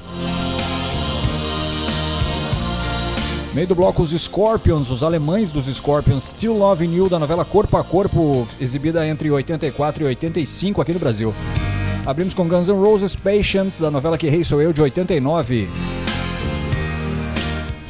Meio 3.53 3.67
do 3.67 3.75
bloco 3.75 4.01
os 4.01 4.09
Scorpions, 4.09 4.89
os 4.89 5.03
alemães 5.03 5.51
dos 5.51 5.67
Scorpions, 5.67 6.23
Still 6.23 6.57
Loving 6.57 6.95
You, 6.95 7.07
da 7.07 7.19
novela 7.19 7.45
Corpo 7.45 7.77
a 7.77 7.83
Corpo, 7.83 8.47
exibida 8.59 9.05
entre 9.05 9.29
84 9.29 10.03
e 10.03 10.07
85 10.07 10.81
aqui 10.81 10.91
no 10.91 10.99
Brasil. 10.99 11.35
Abrimos 12.03 12.33
com 12.33 12.47
Guns 12.47 12.67
N' 12.67 12.81
Roses 12.81 13.15
Patience, 13.15 13.79
da 13.79 13.91
novela 13.91 14.17
Que 14.17 14.27
Rei 14.27 14.43
Sou 14.43 14.59
Eu, 14.59 14.73
de 14.73 14.81
89. 14.81 15.69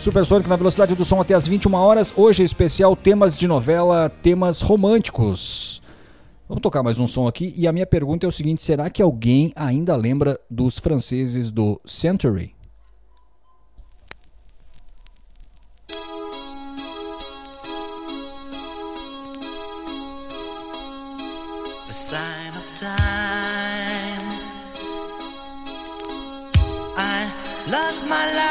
Supersônico 0.08 0.48
na 0.48 0.56
velocidade 0.56 0.96
do 0.96 1.04
som 1.04 1.20
até 1.20 1.34
as 1.34 1.46
21 1.46 1.74
horas. 1.74 2.14
Hoje 2.16 2.42
especial 2.42 2.96
temas 2.96 3.38
de 3.38 3.46
novela, 3.46 4.10
temas 4.10 4.62
românticos. 4.62 5.82
Vamos 6.48 6.62
tocar 6.62 6.82
mais 6.82 6.98
um 6.98 7.06
som 7.06 7.28
aqui 7.28 7.54
e 7.58 7.68
a 7.68 7.74
minha 7.74 7.86
pergunta 7.86 8.26
é 8.26 8.30
o 8.30 8.32
seguinte: 8.32 8.64
será 8.64 8.90
que 8.90 9.02
alguém 9.02 9.52
ainda 9.54 9.98
lembra 9.98 10.40
dos 10.50 10.80
franceses 10.80 11.52
do 11.52 11.78
Century? 11.84 12.56
a 21.90 21.94
sign 21.94 22.56
of 22.56 22.76
time. 22.80 22.88
I 26.96 27.30
lost 27.70 28.06
my 28.06 28.26
life, 28.36 28.47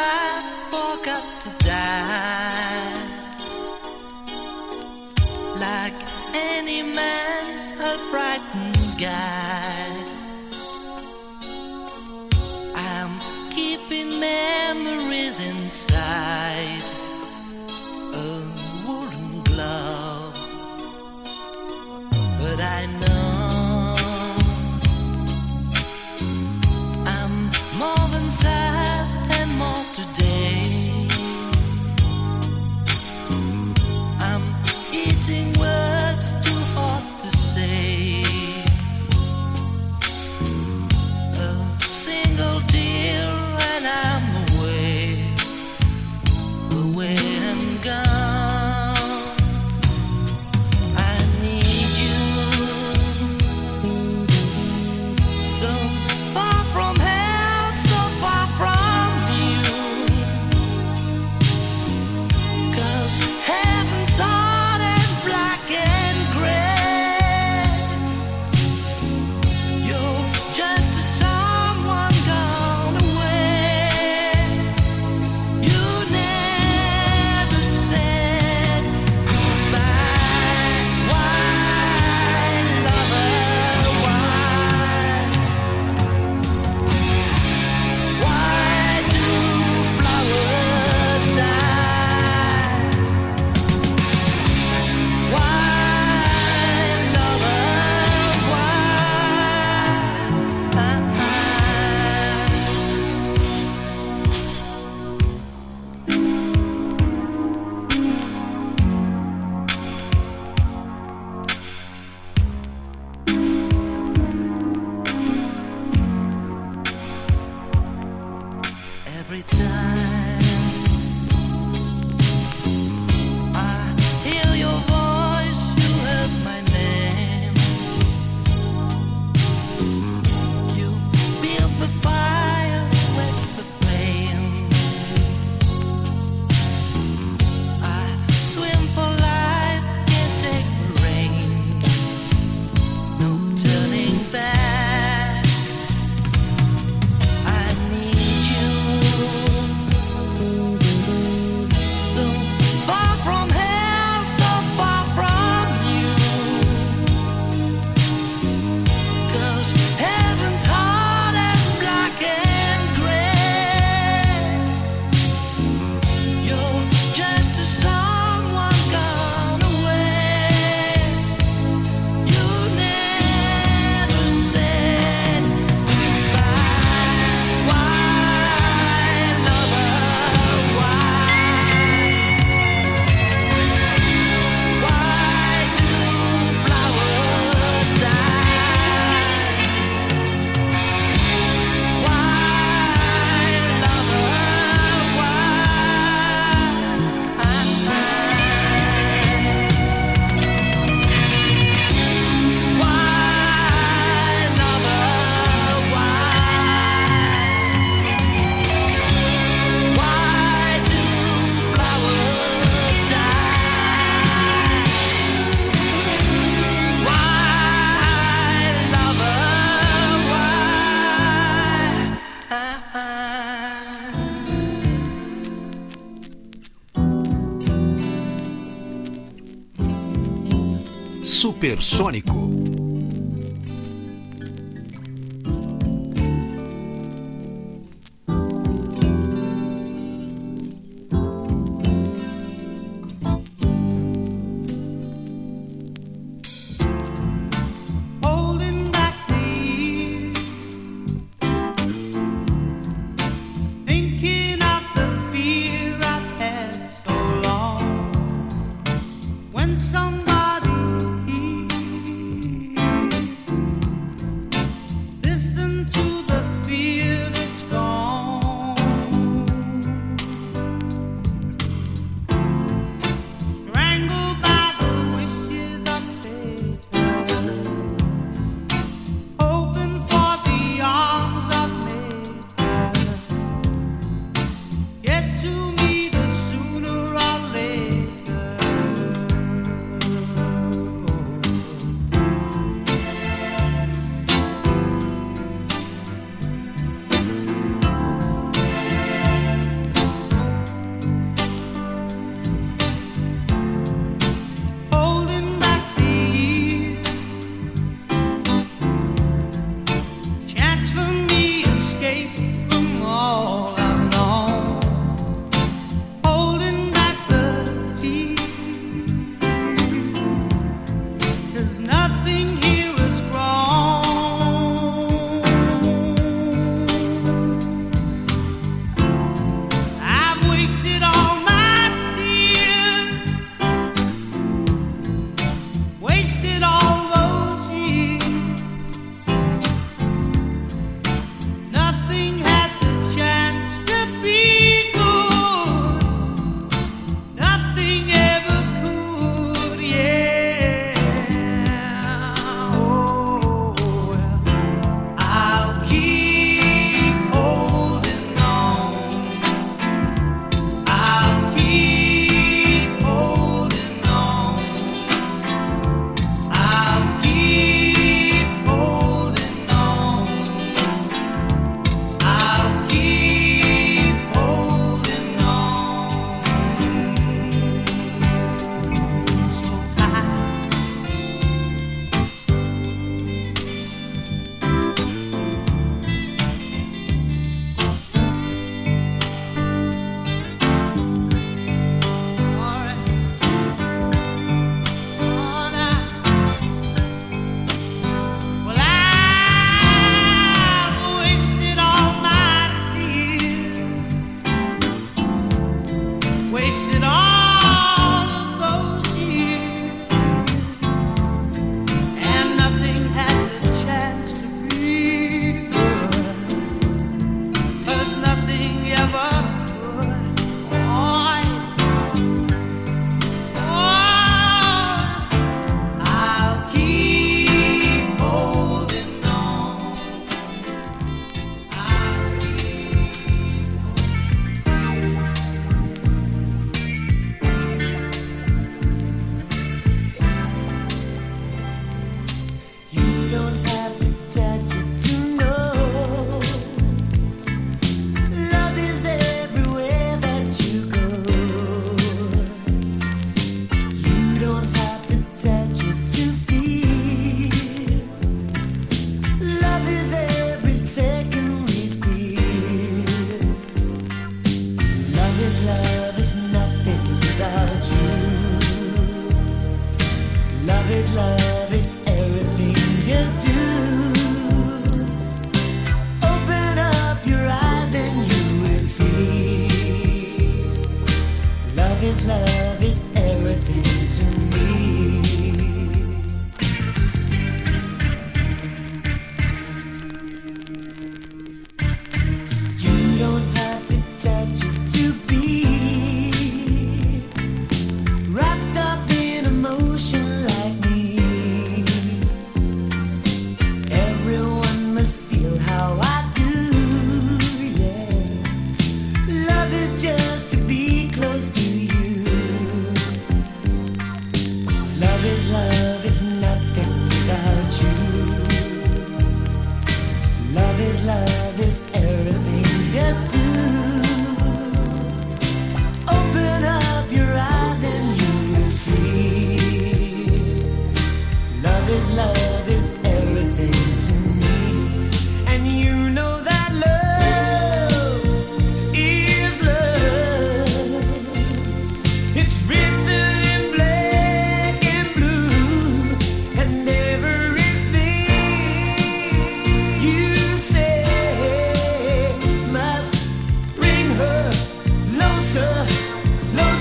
Supersônico. 231.66 232.45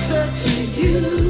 Closer 0.07 0.49
to 0.49 0.65
you. 0.79 1.24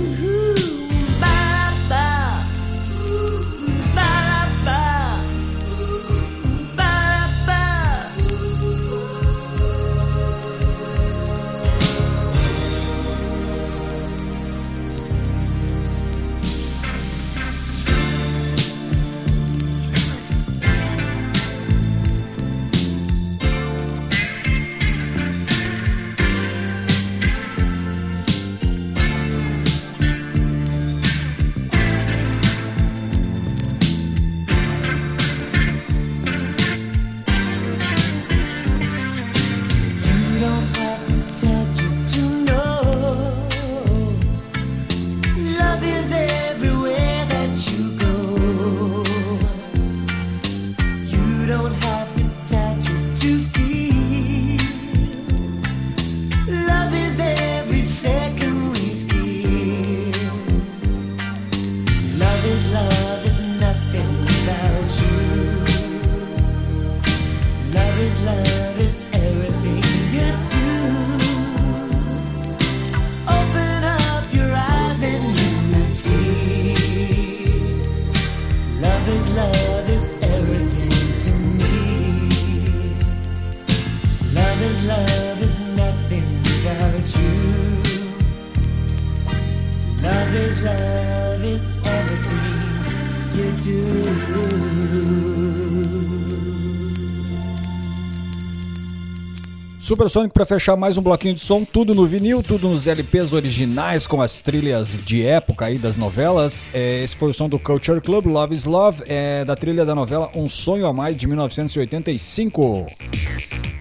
Supersônico 99.85 100.33
para 100.33 100.47
fechar 100.47 100.75
mais 100.75 100.97
um 100.97 101.01
bloquinho 101.03 101.35
de 101.35 101.39
som, 101.39 101.63
tudo 101.63 101.93
no 101.93 102.07
vinil, 102.07 102.41
tudo 102.41 102.67
nos 102.67 102.87
LPs 102.87 103.33
originais 103.33 104.07
com 104.07 104.19
as 104.19 104.41
trilhas 104.41 104.97
de 105.05 105.23
época 105.23 105.65
aí 105.65 105.77
das 105.77 105.95
novelas. 105.95 106.67
É, 106.73 107.03
esse 107.03 107.15
foi 107.15 107.29
o 107.29 107.33
som 107.35 107.47
do 107.47 107.59
Culture 107.59 108.01
Club, 108.01 108.25
Love 108.25 108.55
is 108.55 108.65
Love, 108.65 109.03
é, 109.07 109.45
da 109.45 109.55
trilha 109.55 109.85
da 109.85 109.93
novela 109.93 110.31
Um 110.33 110.49
Sonho 110.49 110.87
a 110.87 110.91
Mais 110.91 111.15
de 111.15 111.27
1985. 111.27 112.87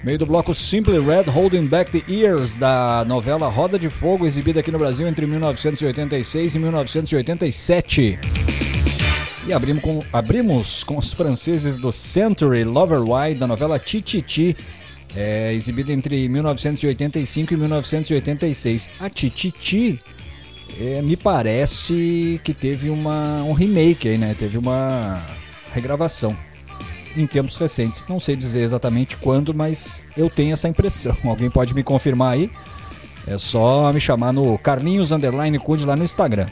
Meio 0.05 0.19
do 0.19 0.27
bloco 0.27 0.53
Simply 0.53 1.01
Red 1.01 1.31
Holding 1.31 1.65
Back 1.65 1.99
the 1.99 2.13
Years 2.13 2.59
da 2.59 3.03
novela 3.07 3.49
Roda 3.49 3.79
de 3.79 3.89
Fogo, 3.89 4.27
exibida 4.27 4.61
aqui 4.61 4.71
no 4.71 4.79
Brasil 4.79 5.09
entre 5.09 5.25
1986 5.25 6.55
e 6.55 6.59
1987. 6.59 8.19
E 9.47 9.53
abrimos 9.55 9.83
com, 9.83 10.03
abrimos 10.13 10.85
com 10.85 10.99
os 10.99 11.15
franceses 11.15 11.79
do 11.79 11.91
Century 11.91 12.63
Lover 12.63 13.01
Why 13.01 13.35
da 13.35 13.47
novela 13.47 13.79
Tititi, 13.79 14.55
é, 15.17 15.53
exibida 15.53 15.93
entre 15.93 16.29
1985 16.29 17.55
e 17.55 17.57
1986. 17.57 18.91
A 19.01 19.09
Tititi 19.09 20.01
é, 20.81 21.03
me 21.03 21.17
parece 21.17 22.41
que 22.45 22.53
teve 22.53 22.91
uma, 22.91 23.43
um 23.45 23.53
remake 23.53 24.09
aí, 24.09 24.19
né? 24.19 24.35
Teve 24.39 24.59
uma 24.59 25.23
regravação 25.73 26.37
em 27.17 27.27
tempos 27.27 27.57
recentes. 27.57 28.05
Não 28.09 28.19
sei 28.19 28.37
dizer 28.37 28.63
exatamente 28.63 29.17
quando, 29.17 29.55
mas 29.55 30.03
eu 30.17 30.29
tenho 30.29 30.53
essa 30.53 30.69
impressão. 30.69 31.17
Alguém 31.25 31.51
pode 31.51 31.75
me 31.75 31.83
confirmar 31.83 32.35
aí? 32.35 32.51
É 33.27 33.39
só 33.39 33.91
me 33.93 34.01
chamar 34.01 34.33
no 34.33 34.59
Carlinhos 34.59 35.11
Underline 35.11 35.59
Cud 35.59 35.87
lá 35.87 35.97
no 35.97 36.05
Instagram. 36.05 36.47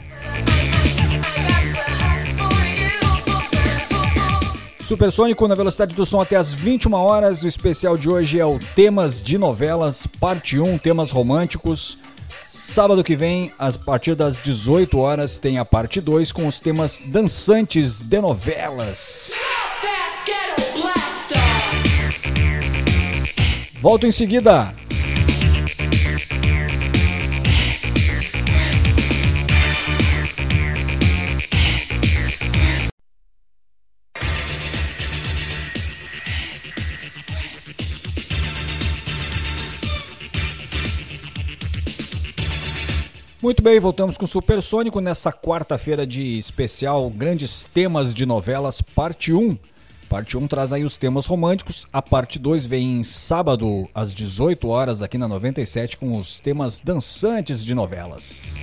Supersônico 4.93 5.47
na 5.47 5.55
velocidade 5.55 5.95
do 5.95 6.05
som 6.05 6.21
até 6.21 6.35
as 6.35 6.53
21 6.53 6.93
horas. 6.93 7.41
O 7.41 7.47
especial 7.47 7.97
de 7.97 8.07
hoje 8.07 8.39
é 8.39 8.45
o 8.45 8.59
Temas 8.75 9.23
de 9.23 9.39
Novelas, 9.39 10.05
parte 10.05 10.59
1, 10.59 10.77
temas 10.77 11.09
românticos. 11.09 11.97
Sábado 12.47 13.03
que 13.03 13.15
vem, 13.15 13.51
a 13.57 13.71
partir 13.71 14.13
das 14.13 14.37
18 14.37 14.99
horas, 14.99 15.39
tem 15.39 15.57
a 15.57 15.65
parte 15.65 15.99
2 15.99 16.31
com 16.31 16.45
os 16.45 16.59
temas 16.59 17.01
dançantes 17.07 18.01
de 18.01 18.21
novelas. 18.21 19.31
Volto 23.81 24.05
em 24.05 24.11
seguida. 24.11 24.71
Muito 43.43 43.61
bem, 43.61 43.77
voltamos 43.77 44.17
com 44.17 44.23
o 44.23 44.27
Supersônico 44.27 45.01
nessa 45.01 45.29
quarta-feira 45.29 46.07
de 46.07 46.37
especial 46.37 47.09
Grandes 47.09 47.65
Temas 47.65 48.13
de 48.13 48.25
Novelas, 48.25 48.81
parte 48.81 49.33
1. 49.33 49.57
Parte 50.07 50.37
1 50.37 50.47
traz 50.47 50.71
aí 50.71 50.85
os 50.85 50.95
temas 50.95 51.25
românticos, 51.25 51.85
a 51.91 52.01
parte 52.01 52.39
2 52.39 52.65
vem 52.65 53.01
em 53.01 53.03
sábado 53.03 53.85
às 53.93 54.13
18 54.13 54.65
horas 54.69 55.01
aqui 55.01 55.17
na 55.17 55.27
97 55.27 55.97
com 55.97 56.17
os 56.17 56.39
temas 56.39 56.79
dançantes 56.79 57.65
de 57.65 57.75
novelas. 57.75 58.55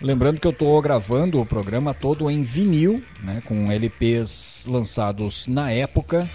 Lembrando 0.00 0.40
que 0.40 0.46
eu 0.46 0.52
estou 0.52 0.80
gravando 0.80 1.38
o 1.38 1.44
programa 1.44 1.92
todo 1.92 2.30
em 2.30 2.40
vinil, 2.42 3.04
né, 3.22 3.42
com 3.44 3.70
LPs 3.70 4.64
lançados 4.66 5.46
na 5.46 5.70
época, 5.70 6.26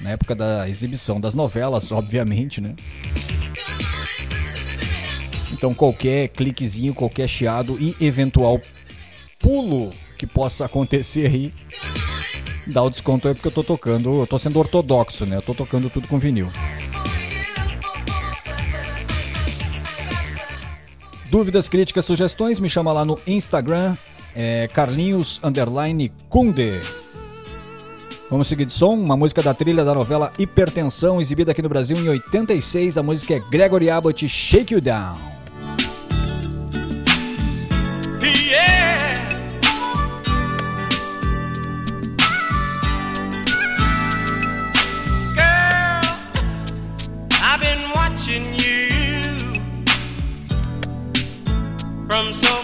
na 0.00 0.10
época 0.10 0.34
da 0.34 0.68
exibição 0.68 1.18
das 1.18 1.32
novelas, 1.32 1.90
obviamente, 1.90 2.60
né? 2.60 2.74
Então 5.60 5.74
qualquer 5.74 6.28
cliquezinho, 6.28 6.94
qualquer 6.94 7.28
chiado 7.28 7.76
e 7.78 7.94
eventual 8.00 8.58
pulo 9.38 9.90
que 10.16 10.26
possa 10.26 10.64
acontecer 10.64 11.26
aí, 11.26 11.52
dá 12.66 12.82
o 12.82 12.88
desconto 12.88 13.28
aí 13.28 13.34
porque 13.34 13.48
eu 13.48 13.52
tô 13.52 13.62
tocando, 13.62 14.20
eu 14.20 14.26
tô 14.26 14.38
sendo 14.38 14.58
ortodoxo, 14.58 15.26
né? 15.26 15.36
Eu 15.36 15.42
tô 15.42 15.52
tocando 15.52 15.90
tudo 15.90 16.08
com 16.08 16.18
vinil. 16.18 16.48
Dúvidas, 21.26 21.68
críticas, 21.68 22.06
sugestões, 22.06 22.58
me 22.58 22.70
chama 22.70 22.90
lá 22.90 23.04
no 23.04 23.20
Instagram, 23.26 23.94
é 24.34 24.66
Carlinhos 24.72 25.42
Underline 25.44 26.10
Kunde. 26.30 26.80
Vamos 28.30 28.48
seguir 28.48 28.64
de 28.64 28.72
som, 28.72 28.94
uma 28.94 29.14
música 29.14 29.42
da 29.42 29.52
trilha 29.52 29.84
da 29.84 29.94
novela 29.94 30.32
Hipertensão, 30.38 31.20
exibida 31.20 31.52
aqui 31.52 31.60
no 31.60 31.68
Brasil 31.68 31.98
em 31.98 32.08
86. 32.08 32.96
A 32.96 33.02
música 33.02 33.34
é 33.34 33.40
Gregory 33.50 33.90
Abbott, 33.90 34.26
Shake 34.26 34.72
You 34.72 34.80
Down. 34.80 35.39
I'm 52.20 52.34
so 52.34 52.59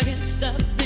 I 0.00 0.02
get 0.02 0.16
stop. 0.16 0.79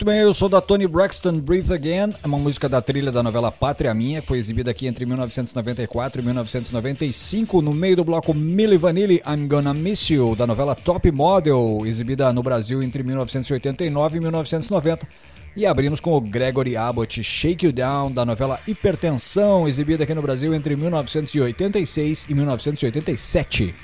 Muito 0.00 0.10
bem, 0.10 0.20
eu 0.20 0.32
sou 0.32 0.48
da 0.48 0.62
Tony 0.62 0.86
Braxton 0.86 1.34
Breathe 1.34 1.74
Again, 1.74 2.14
é 2.22 2.26
uma 2.26 2.38
música 2.38 2.70
da 2.70 2.80
trilha 2.80 3.12
da 3.12 3.22
novela 3.22 3.52
Pátria 3.52 3.92
Minha, 3.92 4.22
que 4.22 4.28
foi 4.28 4.38
exibida 4.38 4.70
aqui 4.70 4.86
entre 4.86 5.04
1994 5.04 6.22
e 6.22 6.24
1995, 6.24 7.60
no 7.60 7.74
meio 7.74 7.96
do 7.96 8.02
bloco 8.02 8.32
Milli 8.32 8.78
Vanilli, 8.78 9.20
I'm 9.26 9.46
Gonna 9.46 9.74
Miss 9.74 10.08
You, 10.08 10.34
da 10.34 10.46
novela 10.46 10.74
Top 10.74 11.10
Model, 11.10 11.80
exibida 11.84 12.32
no 12.32 12.42
Brasil 12.42 12.82
entre 12.82 13.02
1989 13.02 14.16
e 14.16 14.20
1990. 14.22 15.06
E 15.54 15.66
abrimos 15.66 16.00
com 16.00 16.14
o 16.14 16.20
Gregory 16.22 16.78
Abbott 16.78 17.22
Shake 17.22 17.66
You 17.66 17.72
Down, 17.72 18.10
da 18.10 18.24
novela 18.24 18.58
Hipertensão, 18.66 19.68
exibida 19.68 20.04
aqui 20.04 20.14
no 20.14 20.22
Brasil 20.22 20.54
entre 20.54 20.76
1986 20.76 22.26
e 22.26 22.34
1987. 22.34 23.74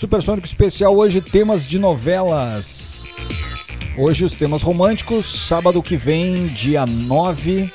Supersônico 0.00 0.46
especial 0.46 0.96
hoje, 0.96 1.20
temas 1.20 1.68
de 1.68 1.78
novelas. 1.78 3.04
Hoje 3.98 4.24
os 4.24 4.34
temas 4.34 4.62
românticos, 4.62 5.26
sábado 5.26 5.82
que 5.82 5.94
vem, 5.94 6.46
dia 6.46 6.86
9, 6.86 7.70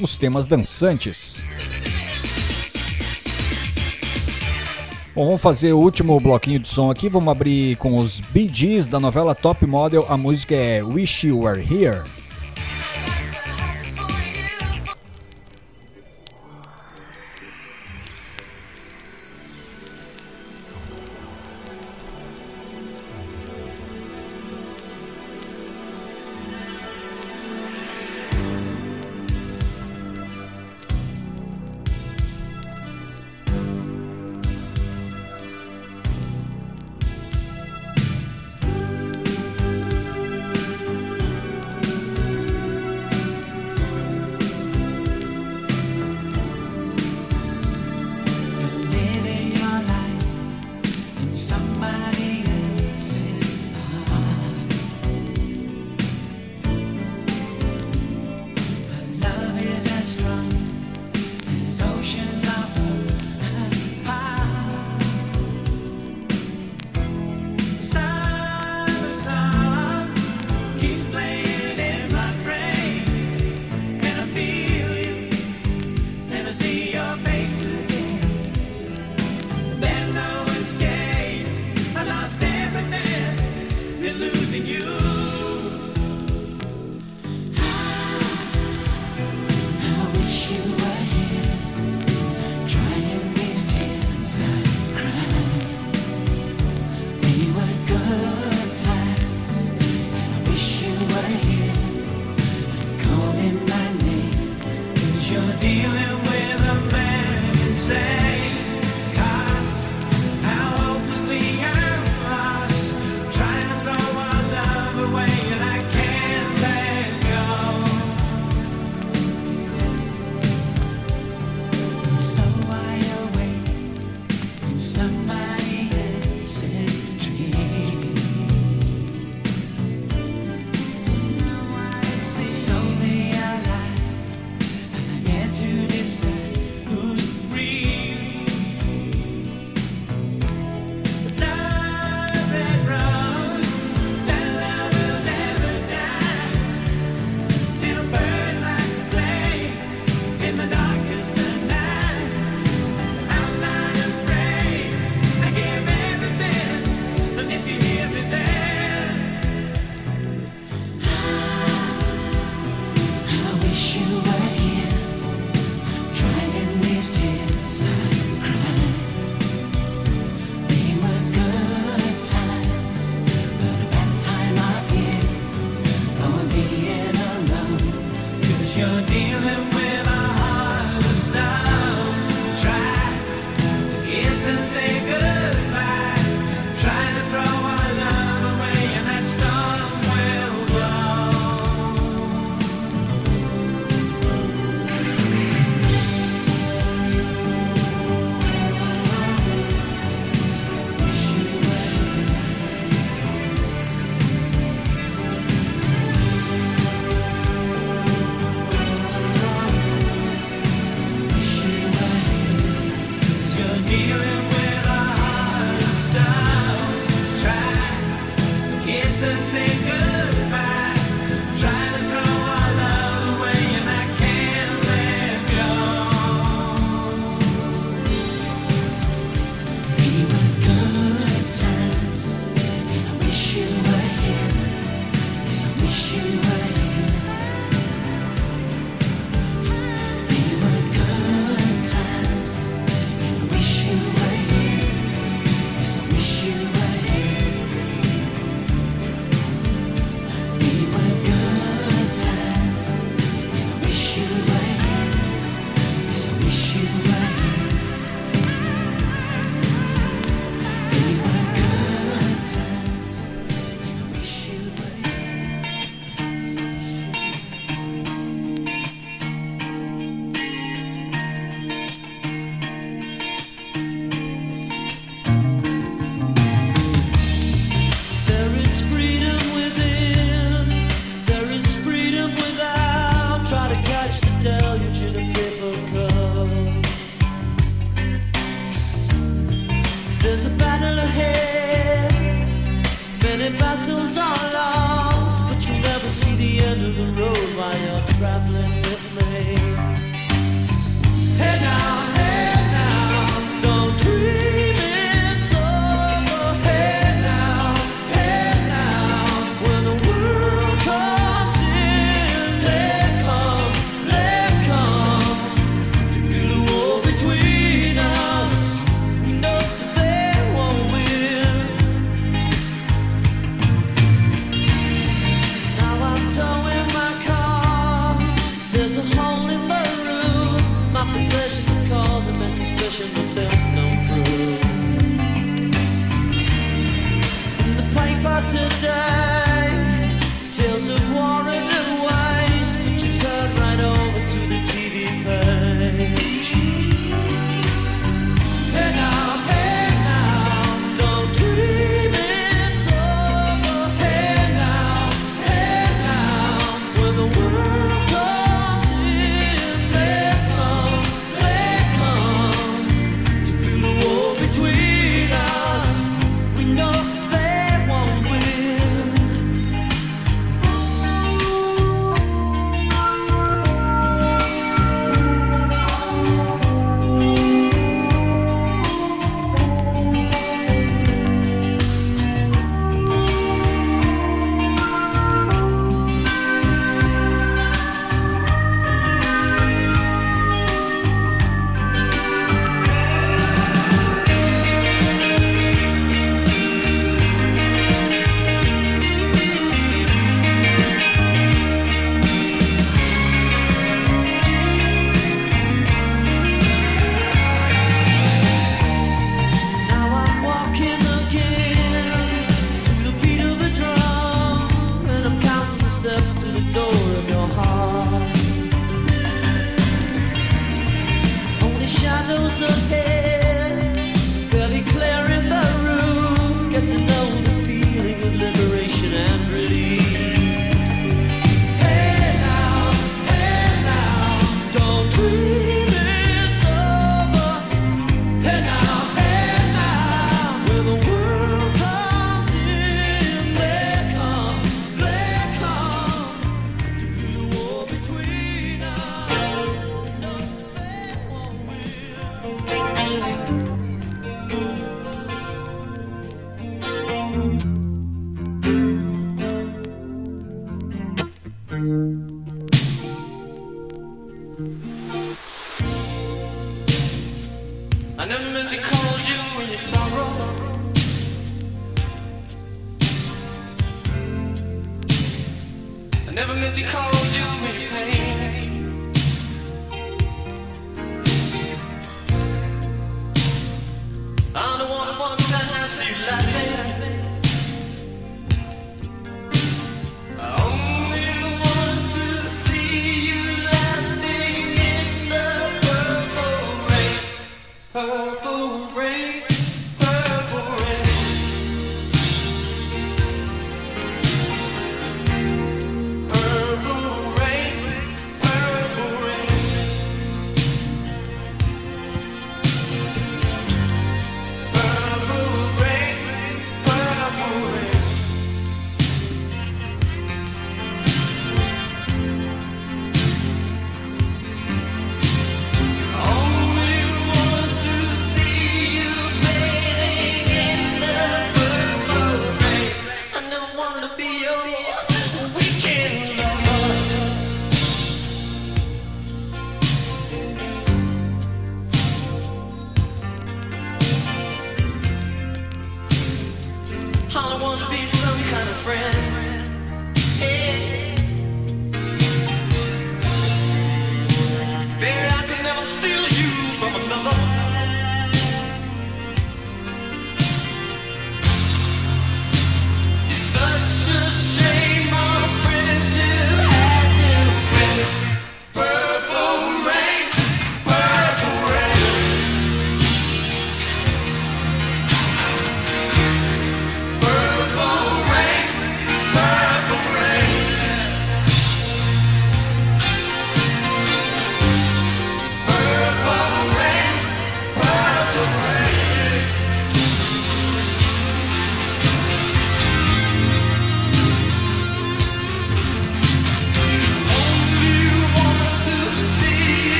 os 0.00 0.16
temas 0.16 0.46
dançantes. 0.46 1.42
Bom, 5.16 5.24
vamos 5.24 5.42
fazer 5.42 5.72
o 5.72 5.80
último 5.80 6.20
bloquinho 6.20 6.60
de 6.60 6.68
som 6.68 6.92
aqui. 6.92 7.08
Vamos 7.08 7.32
abrir 7.32 7.74
com 7.74 7.96
os 7.96 8.22
Gees 8.32 8.86
da 8.86 9.00
novela 9.00 9.34
Top 9.34 9.66
Model. 9.66 10.06
A 10.08 10.16
música 10.16 10.54
é 10.54 10.80
Wish 10.80 11.26
You 11.26 11.40
Were 11.40 11.60
Here. 11.60 12.04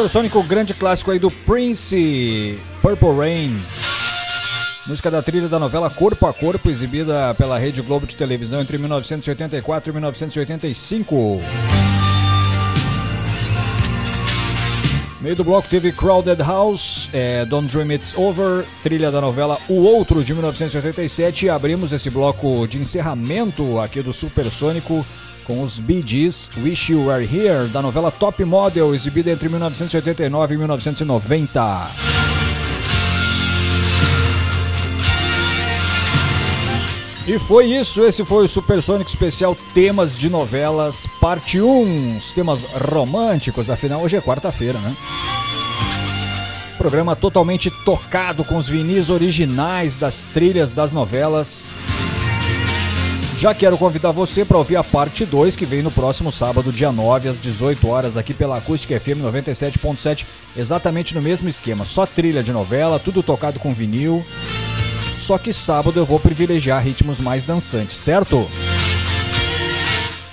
Supersônico, 0.00 0.42
grande 0.42 0.72
clássico 0.72 1.10
aí 1.10 1.18
do 1.18 1.30
Prince, 1.30 2.58
Purple 2.80 3.14
Rain. 3.18 3.54
Música 4.86 5.10
da 5.10 5.20
trilha 5.20 5.46
da 5.46 5.58
novela 5.58 5.90
Corpo 5.90 6.26
a 6.26 6.32
Corpo, 6.32 6.70
exibida 6.70 7.34
pela 7.34 7.58
Rede 7.58 7.82
Globo 7.82 8.06
de 8.06 8.16
televisão 8.16 8.62
entre 8.62 8.78
1984 8.78 9.90
e 9.90 9.92
1985. 9.92 11.42
Meio 15.20 15.36
do 15.36 15.44
bloco 15.44 15.68
teve 15.68 15.92
Crowded 15.92 16.40
House, 16.40 17.10
é, 17.12 17.44
Don't 17.44 17.70
Dream 17.70 17.92
It's 17.92 18.16
Over, 18.16 18.64
trilha 18.82 19.10
da 19.10 19.20
novela 19.20 19.58
O 19.68 19.82
Outro 19.82 20.24
de 20.24 20.32
1987 20.32 21.44
e 21.44 21.50
abrimos 21.50 21.92
esse 21.92 22.08
bloco 22.08 22.66
de 22.66 22.78
encerramento 22.78 23.78
aqui 23.78 24.00
do 24.00 24.14
Supersônico 24.14 25.04
com 25.46 25.62
os 25.62 25.78
Bee 25.78 26.02
Gees, 26.06 26.50
Wish 26.62 26.92
You 26.92 27.06
Were 27.06 27.24
Here, 27.24 27.68
da 27.68 27.82
novela 27.82 28.10
Top 28.10 28.44
Model, 28.44 28.94
exibida 28.94 29.30
entre 29.30 29.48
1989 29.48 30.54
e 30.54 30.58
1990. 30.58 31.90
E 37.26 37.38
foi 37.38 37.66
isso, 37.66 38.04
esse 38.04 38.24
foi 38.24 38.44
o 38.44 38.48
Supersônico 38.48 39.08
Especial 39.08 39.56
Temas 39.72 40.18
de 40.18 40.28
Novelas, 40.28 41.06
parte 41.20 41.60
1, 41.60 42.16
os 42.16 42.32
temas 42.32 42.64
românticos, 42.64 43.70
afinal 43.70 44.02
hoje 44.02 44.16
é 44.16 44.20
quarta-feira, 44.20 44.78
né? 44.80 44.96
Programa 46.76 47.14
totalmente 47.14 47.70
tocado 47.84 48.42
com 48.42 48.56
os 48.56 48.66
vinis 48.66 49.10
originais 49.10 49.96
das 49.96 50.24
trilhas 50.24 50.72
das 50.72 50.92
novelas. 50.92 51.70
Já 53.40 53.54
quero 53.54 53.78
convidar 53.78 54.10
você 54.10 54.44
para 54.44 54.58
ouvir 54.58 54.76
a 54.76 54.84
parte 54.84 55.24
2 55.24 55.56
que 55.56 55.64
vem 55.64 55.80
no 55.80 55.90
próximo 55.90 56.30
sábado, 56.30 56.70
dia 56.70 56.92
9, 56.92 57.26
às 57.26 57.40
18 57.40 57.88
horas, 57.88 58.18
aqui 58.18 58.34
pela 58.34 58.58
Acústica 58.58 59.00
FM 59.00 59.22
97.7, 59.24 60.26
exatamente 60.54 61.14
no 61.14 61.22
mesmo 61.22 61.48
esquema, 61.48 61.86
só 61.86 62.04
trilha 62.04 62.42
de 62.42 62.52
novela, 62.52 62.98
tudo 62.98 63.22
tocado 63.22 63.58
com 63.58 63.72
vinil. 63.72 64.22
Só 65.16 65.38
que 65.38 65.54
sábado 65.54 65.98
eu 65.98 66.04
vou 66.04 66.20
privilegiar 66.20 66.84
ritmos 66.84 67.18
mais 67.18 67.42
dançantes, 67.44 67.96
certo? 67.96 68.46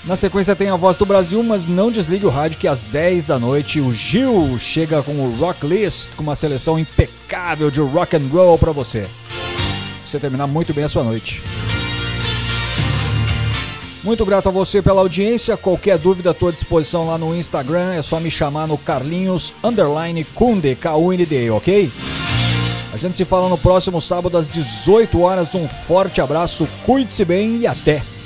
Na 0.03 0.17
sequência 0.17 0.53
tem 0.53 0.67
a 0.67 0.75
voz 0.75 0.97
do 0.97 1.05
Brasil, 1.05 1.41
mas 1.41 1.65
não 1.65 1.89
desligue 1.89 2.25
o 2.25 2.29
rádio 2.29 2.57
que 2.57 2.67
às 2.67 2.84
10 2.84 3.23
da 3.23 3.39
noite 3.39 3.79
o 3.79 3.89
Gil 3.93 4.59
chega 4.59 5.01
com 5.01 5.13
o 5.13 5.34
Rock 5.38 5.65
List, 5.65 6.13
com 6.17 6.23
uma 6.23 6.35
seleção 6.35 6.77
impecável 6.77 7.71
de 7.71 7.79
rock 7.79 8.17
and 8.17 8.27
roll 8.29 8.57
para 8.57 8.73
você. 8.73 9.07
Você 10.05 10.19
terminar 10.19 10.47
muito 10.47 10.73
bem 10.73 10.84
a 10.84 10.89
sua 10.89 11.05
noite. 11.05 11.41
Muito 14.03 14.26
grato 14.26 14.49
a 14.49 14.52
você 14.52 14.82
pela 14.82 15.02
audiência. 15.02 15.57
Qualquer 15.57 15.98
dúvida, 15.98 16.32
estou 16.32 16.49
à 16.49 16.52
disposição 16.52 17.07
lá 17.07 17.18
no 17.18 17.36
Instagram. 17.36 17.94
É 17.94 18.02
só 18.02 18.19
me 18.19 18.32
chamar 18.32 18.68
no 18.68 18.78
Carlinhos 18.78 19.53
Underline 19.64 20.24
Kunde, 20.24 20.76
K-U-N-D, 20.76 21.49
ok? 21.52 21.91
A 22.94 22.98
gente 22.98 23.18
se 23.18 23.26
fala 23.26 23.49
no 23.49 23.57
próximo 23.57 23.99
sábado 23.99 24.38
às 24.38 24.48
18 24.48 25.19
horas. 25.22 25.53
Um 25.56 25.68
forte 25.68 26.22
abraço, 26.22 26.68
cuide-se 26.86 27.26
bem 27.26 27.57
e 27.57 27.68
até! 27.68 28.16